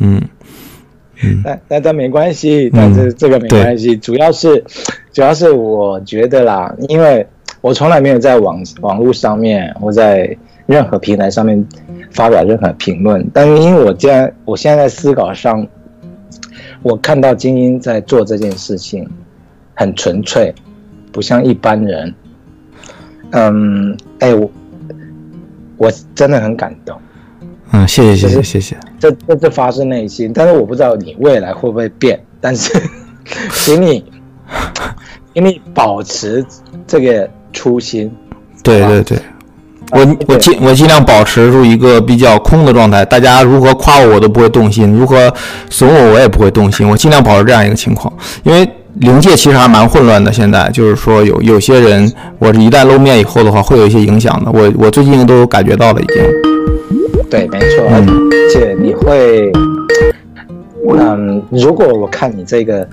[0.00, 0.20] 嗯。
[1.42, 4.62] 但但但没关系，但是这个没关系，主要是，
[5.12, 7.26] 主要是我觉得啦，因为
[7.60, 10.36] 我从来没有在网网络上面或在
[10.66, 11.66] 任何平台上面
[12.10, 15.66] 发表任何评论，但是因为我既然我现在在思考上，
[16.82, 19.08] 我看到精英在做这件事情，
[19.74, 20.54] 很纯粹，
[21.12, 22.14] 不像一般人，
[23.30, 24.50] 嗯，哎，我
[25.78, 27.00] 我真的很感动。
[27.72, 28.76] 嗯，谢谢谢谢谢谢。
[28.98, 32.20] 这这这发自内心，但是我不知道你未来会不会变。
[32.40, 32.72] 但是，
[33.52, 34.04] 请你，
[35.34, 36.44] 请你保持
[36.86, 38.10] 这个初心。
[38.62, 39.18] 对对对，
[39.92, 43.04] 我我尽我尽量保持住一个比较空的状态。
[43.04, 45.32] 大家如何夸我，我都不会动心；如何
[45.70, 46.88] 损我，我也不会动心。
[46.88, 48.12] 我尽量保持这样一个情况。
[48.44, 54.50] 因为灵界其实还蛮混乱的，现在就是说有有些人，我一旦露面以后的话，会有一些影响的。
[54.50, 56.75] 我我最近都感觉到了，已经。
[57.36, 59.52] 对，没错，而且你会，
[60.88, 62.88] 嗯，如果我看你这个，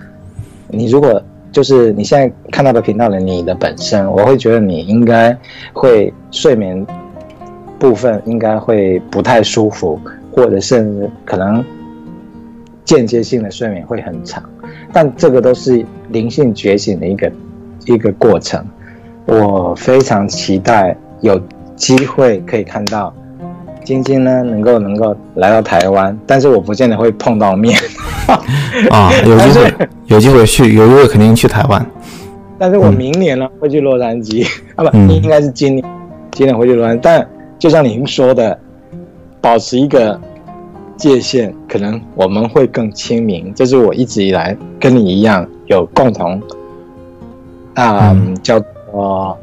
[0.67, 5.37] 你如果就是你现在看到的频道的你的本身，我会觉得你应该
[5.71, 6.85] 会睡眠
[7.79, 9.97] 部分应该会不太舒服，
[10.33, 11.63] 或者甚至可能
[12.83, 14.43] 间接性的睡眠会很长，
[14.91, 17.31] 但这个都是灵性觉醒的一个
[17.85, 18.61] 一个过程。
[19.25, 21.41] 我非常期待有
[21.77, 23.13] 机会可以看到。
[23.83, 27.77] 晶晶呢，能够能够来到台湾，但是我不见得会碰到面。
[28.89, 29.73] 啊， 有机会，
[30.07, 31.85] 有机会去，有机会肯定去台湾。
[32.57, 35.85] 但是我明年呢会去洛杉矶， 啊不，应该是今年，
[36.31, 36.99] 今年会去洛杉矶。
[37.03, 37.27] 但
[37.59, 38.57] 就像您说的，
[39.41, 40.19] 保持一个
[40.95, 43.51] 界限，可能我们会更亲民。
[43.53, 46.41] 这是我一直以来跟你一样有共同
[47.73, 48.59] 啊叫
[48.91, 49.37] 做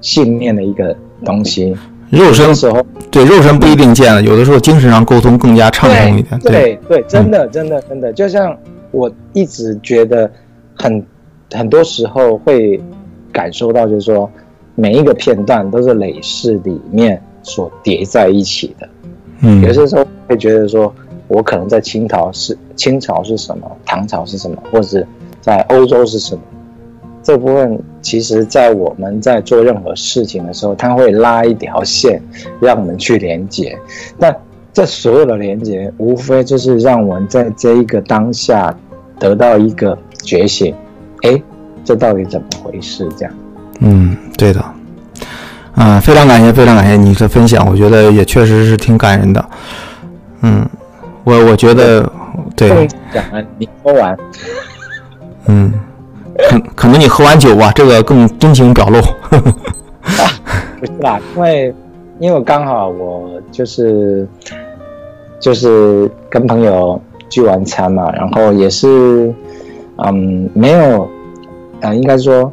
[0.00, 1.76] 信念的一个东西。
[2.10, 6.40] 肉身时候，对肉身不一定见了，有的时候精神上沟通更加畅通一点。
[6.40, 8.56] 对对，真的真的真的，就像
[8.90, 10.30] 我一直觉得，
[10.74, 11.04] 很
[11.52, 12.80] 很多时候会
[13.32, 14.28] 感受到，就是说
[14.74, 18.88] 每一个片段都是累世里面所叠在一起的。
[19.42, 20.92] 嗯，有些时候会觉得说，
[21.28, 25.06] 我可能在清朝是清朝是什么，唐朝是什么，或者是
[25.40, 26.42] 在欧洲是什么。
[27.22, 32.20] 这部分其实，在我们在做任何事情的时候，它会拉一条线，
[32.60, 33.78] 让我们去连接。
[34.16, 34.34] 那
[34.72, 38.74] 这所有的连接，无非就是让我们在这一个当下
[39.18, 40.74] 得到一个觉醒。
[41.22, 41.40] 哎，
[41.84, 43.06] 这到底怎么回事？
[43.18, 43.34] 这样？
[43.80, 44.64] 嗯，对的。
[45.76, 49.44] 嗯，非常感谢，非常感谢你的分享，我觉得也确实是挺感人的。
[50.40, 50.66] 嗯，
[51.24, 52.10] 我我觉得
[52.56, 52.88] 对。
[53.12, 54.16] 讲完，你说完。
[55.46, 55.72] 嗯。
[56.48, 59.00] 可可能你喝完酒吧，这个更真情表露。
[60.78, 61.74] 不是啦，因为
[62.18, 64.26] 因为刚好我就是
[65.38, 69.32] 就是跟朋友聚完餐嘛，然后也是
[69.96, 71.08] 嗯没有
[71.82, 72.52] 啊、应该说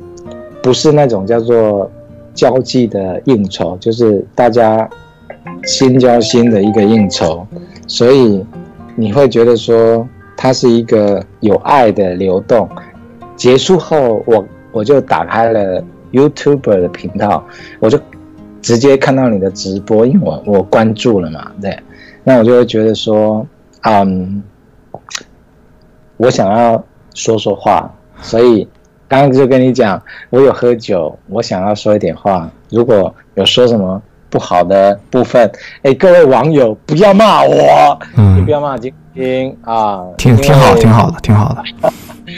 [0.63, 1.89] 不是那种叫做
[2.33, 4.89] 交际的应酬，就是大家
[5.63, 7.45] 心交心的一个应酬，
[7.87, 8.45] 所以
[8.95, 10.07] 你会觉得说
[10.37, 12.69] 它是一个有爱的流动。
[13.37, 15.81] 结束后，我我就打开了
[16.11, 17.45] YouTuber 的频道，
[17.79, 17.97] 我就
[18.61, 21.79] 直接看到你的直播，因为我我关注了嘛，对，
[22.23, 23.45] 那我就会觉得说，
[23.83, 24.43] 嗯，
[26.17, 26.83] 我想要
[27.13, 27.89] 说说话，
[28.21, 28.67] 所以
[29.07, 30.01] 刚刚就跟你讲，
[30.31, 35.49] 我有喝酒，我想要说一点话，如果有说什么不好的部分，
[35.83, 41.63] 哎，各位网友不要骂我，你嗯不，要骂晶晶啊，挺挺好，挺好的，挺好的。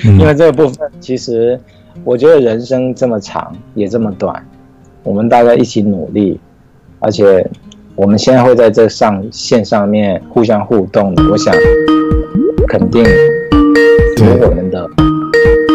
[0.03, 1.59] 因为 嗯这个部分，其实
[2.03, 4.43] 我觉得人生这么长，也这么短，
[5.03, 6.39] 我们大家一起努力，
[6.99, 7.45] 而且
[7.95, 11.53] 我们现在会在这上线上面互相互动的，我想
[12.67, 14.87] 肯定有我们的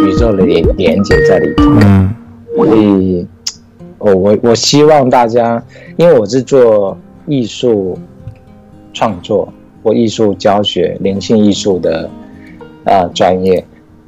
[0.07, 1.65] 宇宙的连连接在里头。
[1.83, 2.15] 嗯
[2.57, 3.27] 所以，
[3.99, 5.61] 我我我希望大家，
[5.97, 7.99] 因为我是做艺术
[8.93, 9.53] 创作
[9.85, 12.09] 或艺术教学、灵性艺术的
[12.87, 13.63] 呃专业，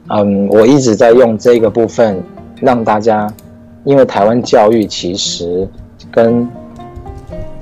[0.08, 2.20] 嗯，我一直在用这个部分
[2.62, 3.30] 让大家，
[3.84, 5.68] 因为台湾教育其实
[6.10, 6.48] 跟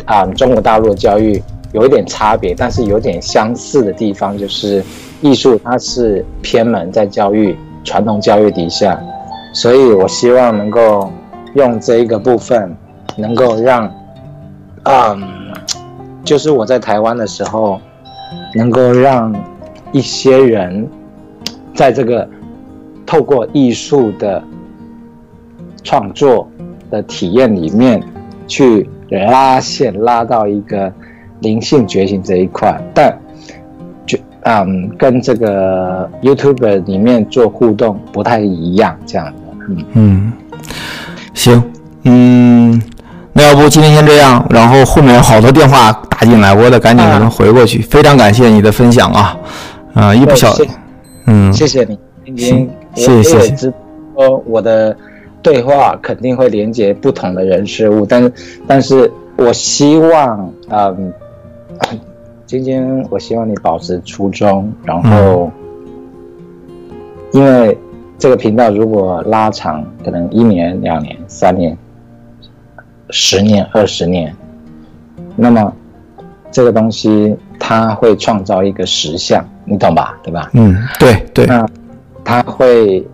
[0.06, 1.42] 啊、中国大陆教育
[1.72, 4.84] 有一点差别，但是有点相似的地方，就是
[5.20, 9.00] 艺术它是偏门在教育传统教育底下，
[9.52, 11.10] 所以我希望能够
[11.54, 12.76] 用这一个部分，
[13.16, 13.90] 能够让，
[14.84, 15.22] 嗯，
[16.22, 17.80] 就是我在台湾的时候，
[18.54, 19.34] 能够让
[19.92, 20.88] 一些人
[21.74, 22.28] 在这个
[23.04, 24.42] 透过艺术的
[25.82, 26.48] 创作
[26.90, 28.02] 的体验里面
[28.46, 30.92] 去拉线，拉到一个
[31.40, 33.16] 灵性觉醒这一块，但
[34.06, 39.32] 就嗯，跟这个 YouTube 里面做互动不太一样，这样的，
[39.68, 39.84] 嗯。
[39.92, 40.32] 嗯，
[41.34, 41.62] 行，
[42.04, 42.82] 嗯，
[43.32, 47.82] 那要不今天先这样，然后后面有好多电话打进来，我得赶紧给他回过去。
[47.82, 49.36] 非常感谢你的分享啊，
[49.94, 50.64] 啊、一不小谢，
[51.26, 53.36] 嗯，谢谢你，今天谢谢谢谢。
[53.36, 54.96] 我也知道我的
[55.42, 58.32] 对话肯定会连接不同的人事物，但是
[58.66, 61.12] 但是我希望，嗯，
[62.46, 65.50] 晶晶我希望你保持初衷，然后，
[67.32, 67.76] 因为
[68.18, 71.76] 这个频道如果拉长，可能一年、两年、三年、
[73.10, 74.32] 十年、二十年，
[75.34, 75.72] 那么
[76.54, 80.16] 这个东西它会创造一个实像，你懂吧？
[80.22, 80.48] 对吧？
[80.52, 81.66] 嗯，对对，那
[82.22, 83.04] 它会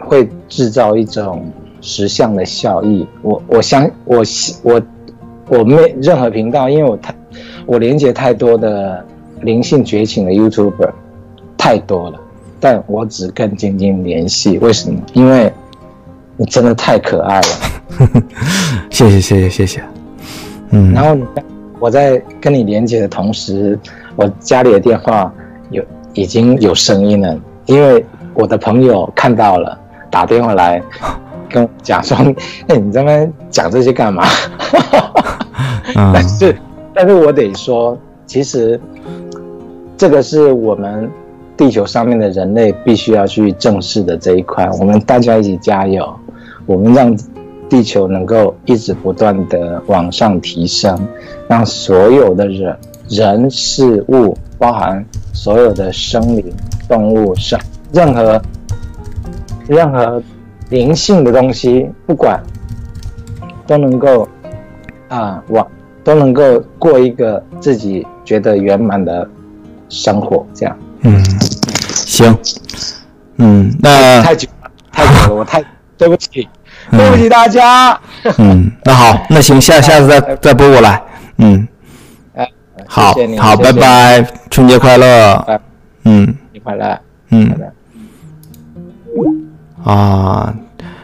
[0.00, 1.48] 会制造一种
[1.80, 3.06] 实像的效益。
[3.22, 4.24] 我我相我
[4.64, 4.82] 我
[5.46, 7.14] 我没任何频道，因为我太
[7.66, 9.06] 我连接太多的
[9.42, 10.90] 灵性觉醒的 YouTuber
[11.56, 12.18] 太多了，
[12.58, 15.00] 但我只跟晶晶联系，为什么？
[15.12, 15.52] 因为
[16.36, 17.46] 你真的太可爱了。
[18.90, 19.84] 谢谢谢谢谢谢，
[20.70, 21.22] 嗯，然后你
[21.84, 23.78] 我在跟你连接的同时，
[24.16, 25.30] 我家里的电话
[25.70, 25.84] 有
[26.14, 28.02] 已经有声音了，因为
[28.32, 29.78] 我的朋友看到了，
[30.10, 30.82] 打电话来
[31.50, 32.16] 跟我讲说
[32.68, 34.24] ：“哎，你这边讲这些干嘛？”
[35.94, 36.56] 嗯 但是，
[36.94, 38.80] 但是我得说，其实
[39.94, 41.10] 这个是我们
[41.54, 44.66] 地球上面的人类必须要去正视的这一块。
[44.80, 46.10] 我们大家一起加油，
[46.64, 47.14] 我们让
[47.74, 50.96] 地球能够一直不断的往上提升，
[51.48, 52.78] 让所有的人、
[53.08, 56.54] 人事物，包含所有的生灵、
[56.88, 57.58] 动物、生
[57.92, 58.40] 任何
[59.66, 60.22] 任何
[60.70, 62.40] 灵性的东西，不管
[63.66, 64.28] 都能够
[65.08, 65.66] 啊往
[66.04, 69.28] 都能够过一个自己觉得圆满的
[69.88, 70.78] 生活，这样。
[71.00, 71.20] 嗯，
[71.90, 72.38] 行，
[73.38, 75.64] 嗯，那太久了，太久了，我太
[75.98, 76.48] 对不起，
[76.90, 77.98] 对不起大家。
[78.38, 81.02] 嗯，那好，那行，下下次再再拨过来，
[81.38, 81.66] 嗯，
[82.34, 82.48] 哎，
[82.86, 85.60] 好好，拜拜，春节快乐，
[86.04, 86.24] 嗯。
[86.26, 86.98] 新年快乐，
[87.30, 87.54] 嗯。
[89.84, 90.54] 啊，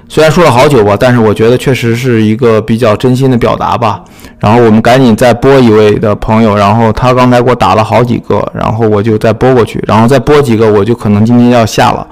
[0.09, 4.03] 虽然说了好久吧，但是我觉得确实是一个比较真心的表达吧。
[4.39, 12.07] 然后我们赶紧再拨一位的朋友，然后他刚才给我打了好几个，然后我就再拨过去，然后再拨几个，我就可能今天要下了。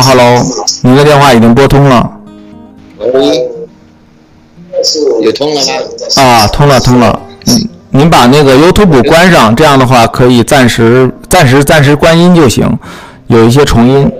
[0.00, 0.42] Hello
[0.82, 2.10] 您的电话已经拨通了
[2.98, 3.48] 喂，
[5.22, 5.72] 有通了吗？
[6.16, 7.20] 啊，通了通了。
[7.46, 12.78] 嗯，您把那个 YouTube 关上，这样的话可以暂时暂时暂时关音就行，
[13.26, 14.10] 有一些重音。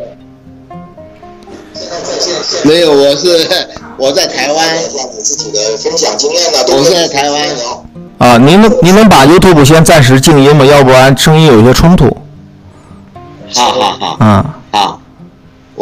[2.65, 3.49] 没有，我是
[3.97, 6.59] 我在台湾，你自己的分享经验呢？
[6.77, 7.43] 我是在台湾。
[8.19, 10.65] 啊，您能您能把 YouTube 先暂时静音吗？
[10.65, 12.17] 要不然声音有一些冲突。
[13.55, 14.62] 好好好，嗯好，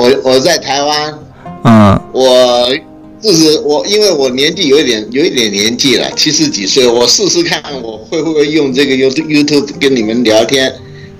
[0.00, 1.18] 我我在台湾，
[1.64, 2.74] 嗯我
[3.20, 10.72] 就是我，因为我年纪有一点有一点年纪了，七十几岁，我试试看我会不会用这个 YouTube YouTube 跟你们聊天。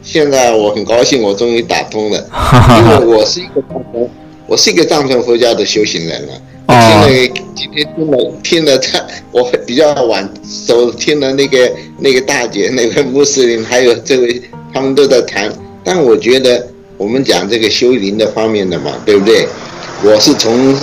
[0.02, 2.26] 现在我很高兴，我终于打通了，
[2.78, 4.08] 因为我是一个藏传，
[4.46, 6.32] 我是一个藏传佛教的修行人了。
[6.68, 14.40] 我听了今天听了听了他，我比较晚收听了那个那个大姐那个穆斯林，还有这位
[14.72, 15.52] 他们都在谈，
[15.84, 16.66] 但我觉得
[17.00, 19.48] 我们讲这个修灵的方面的嘛，对不对？
[20.04, 20.76] 我是从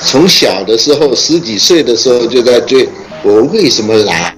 [0.00, 2.88] 从小的时候十几岁的时候就在追，
[3.24, 4.36] 我为什么来？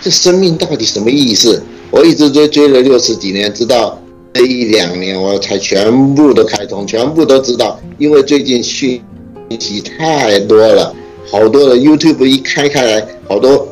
[0.00, 1.62] 这生命到底什么意思？
[1.92, 4.02] 我一直追追了六十几年，直到
[4.34, 7.78] 这一两年我才全部都开通，全部都知道。
[7.96, 9.00] 因为最近讯
[9.60, 10.92] 息太多了，
[11.30, 13.68] 好多的 YouTube 一开开来，好多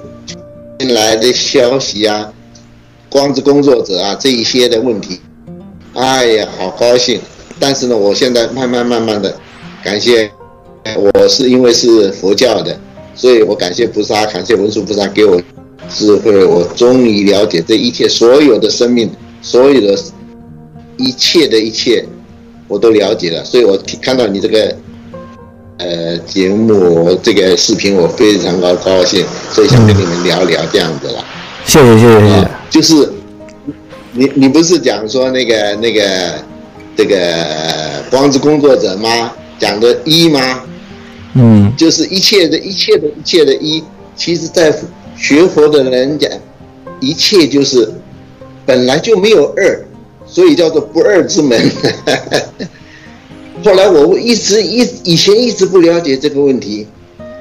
[0.79, 2.33] 进来的消息啊，
[3.11, 5.21] 光之工作者啊这一些的问题，
[5.99, 7.21] 哎呀，好高兴。
[7.61, 9.37] 但是呢，我现在慢慢慢慢的
[9.83, 10.31] 感谢，
[10.97, 12.79] 我是因为是佛教的，
[13.15, 15.41] 所以我感谢菩萨，感谢文殊菩萨给我。
[15.91, 19.11] 智慧，我终于了解这一切，所有的生命，
[19.41, 19.99] 所有的，
[20.99, 22.05] 一切的一切，
[22.67, 23.43] 我都了解了。
[23.43, 24.77] 所以我看到你这个，
[25.79, 31.25] 呃，节目这个视频，我非常高高兴，所以想跟你们聊聊这样子了。
[31.65, 32.51] 谢谢谢谢谢谢。
[32.69, 33.13] 就是，
[34.13, 36.45] 你你不是讲说那个那个
[36.97, 39.33] 这个光之工作者吗？
[39.59, 40.63] 讲的一吗？
[41.35, 43.83] 嗯，就是一切的一切的一切的一，
[44.17, 44.75] 其实在。
[45.21, 46.31] 学佛的人讲，
[47.01, 47.93] 一切就是
[48.65, 49.85] 本来就没有二，
[50.25, 51.61] 所以叫做不二之门。
[53.65, 56.87] 后来我一直一以前一直不了解这个问题，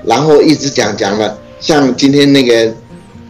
[0.05, 2.73] 然后一直讲讲了，像今天那个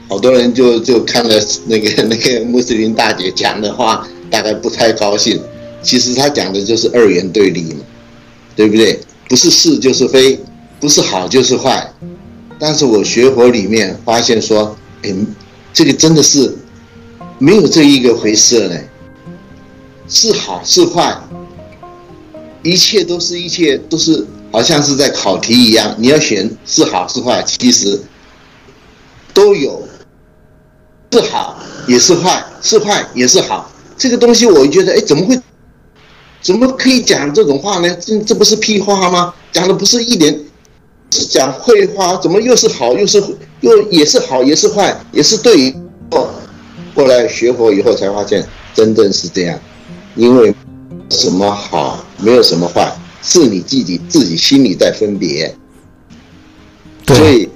[0.07, 1.35] 好多人就就看了
[1.65, 5.41] 那个 那个穆斯林大姐讲的话，大概不太高兴。
[5.81, 7.79] 其实他讲的就是二元对立嘛，
[8.55, 8.99] 对不对？
[9.29, 10.39] 不是是就是非，
[10.79, 11.93] 不是好就是坏。
[12.59, 15.13] 但是我学佛里面发现说，哎，
[15.73, 16.57] 这个真的是
[17.37, 18.75] 没有这一个回事呢，
[20.07, 21.15] 是好是坏，
[22.63, 28.01] 一切都是一切都是好像是在考题一样，你要选是好是坏，其实
[29.33, 29.87] 都有，
[31.11, 31.57] 是好
[31.87, 35.39] 也是坏，是坏也是好，这个东西我觉得，哎，怎么会，
[36.41, 37.95] 怎么可以讲这种话呢？
[37.95, 39.33] 这这不是屁话吗？
[39.51, 40.43] 讲的不是一点。
[41.09, 43.23] 是讲废话，怎么又是好，又是
[43.61, 45.73] 又也是好，也是坏，也是对。
[46.11, 46.27] 后
[46.93, 49.57] 后来学佛以后才发现，真正是这样，
[50.15, 50.53] 因为
[51.09, 52.93] 什么好，没有什么坏，
[53.23, 55.55] 是你自己自己心里在分别。
[57.07, 57.49] 所以，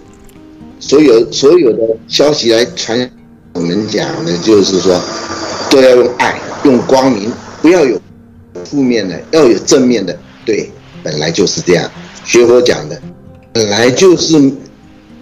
[0.79, 3.11] 所有所有的消息来传，
[3.53, 4.99] 我们讲的就是说，
[5.69, 7.99] 都要用爱，用光明，不要有
[8.65, 10.17] 负面的，要有正面的。
[10.45, 10.71] 对，
[11.03, 11.89] 本来就是这样，
[12.23, 12.99] 学佛讲的。
[13.53, 14.39] 本来就是，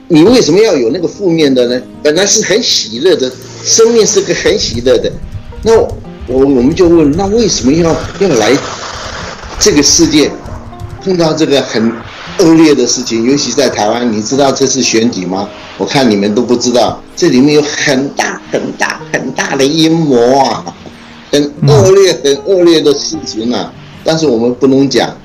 [0.07, 1.81] 你为什么要有那个负面的呢？
[2.03, 3.31] 本来是很喜乐的，
[3.63, 5.11] 生命是个很喜乐的。
[5.63, 5.89] 那我
[6.27, 8.55] 我们就问，那为什么要要来
[9.59, 10.31] 这个世界
[11.03, 11.91] 碰到这个很
[12.37, 13.23] 恶劣的事情？
[13.23, 15.49] 尤其在台湾，你知道这次选举吗？
[15.79, 20.63] 我看你们都不知道，这里面有很大很大很大的阴谋啊，
[21.31, 23.73] 很恶劣很恶劣的事情啊。
[24.03, 25.15] 但是我们不能讲，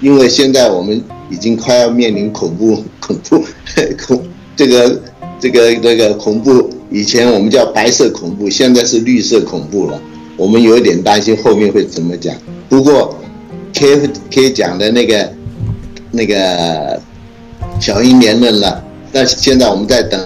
[0.00, 1.02] 因为现在我们。
[1.30, 3.42] 已经快要面临恐怖、 恐怖、
[4.06, 4.22] 恐
[4.54, 5.00] 这个、
[5.40, 6.68] 这个、这个恐怖。
[6.90, 9.98] 以前我们叫白色恐怖，现在是绿色恐怖了。
[10.36, 12.36] 我们有点担心后面会怎么讲。
[12.68, 13.16] 不过
[13.72, 15.32] ，K K 讲的那个、
[16.10, 17.00] 那个
[17.80, 20.18] 小英年论了，但现在我们在等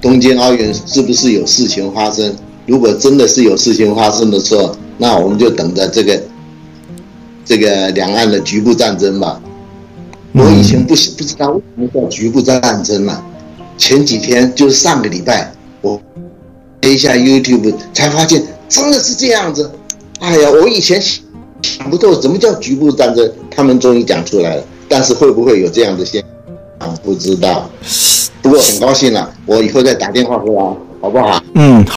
[0.00, 2.34] 东京奥运是不是有事情发生。
[2.66, 6.22] 如果真的是有事情发生的时候，那我们就等着这个
[7.44, 9.40] 这个两岸的局部战争吧。
[10.32, 13.22] 我以前不不知道为什么叫局部战争嘛，
[13.76, 16.00] 前几天就是上个礼拜，我
[16.82, 19.70] 一下 YouTube 才发现真的是这样子。
[20.20, 21.02] 哎呀，我以前
[21.62, 24.64] 想不透怎么叫局部战争，他们终于讲出来了。
[24.88, 26.30] 但是会不会有这样的现象，
[27.02, 27.68] 不知道。
[28.40, 30.62] 不过很高兴了，我以后再打电话回来，
[31.00, 31.40] 好不好？
[31.54, 31.84] 嗯。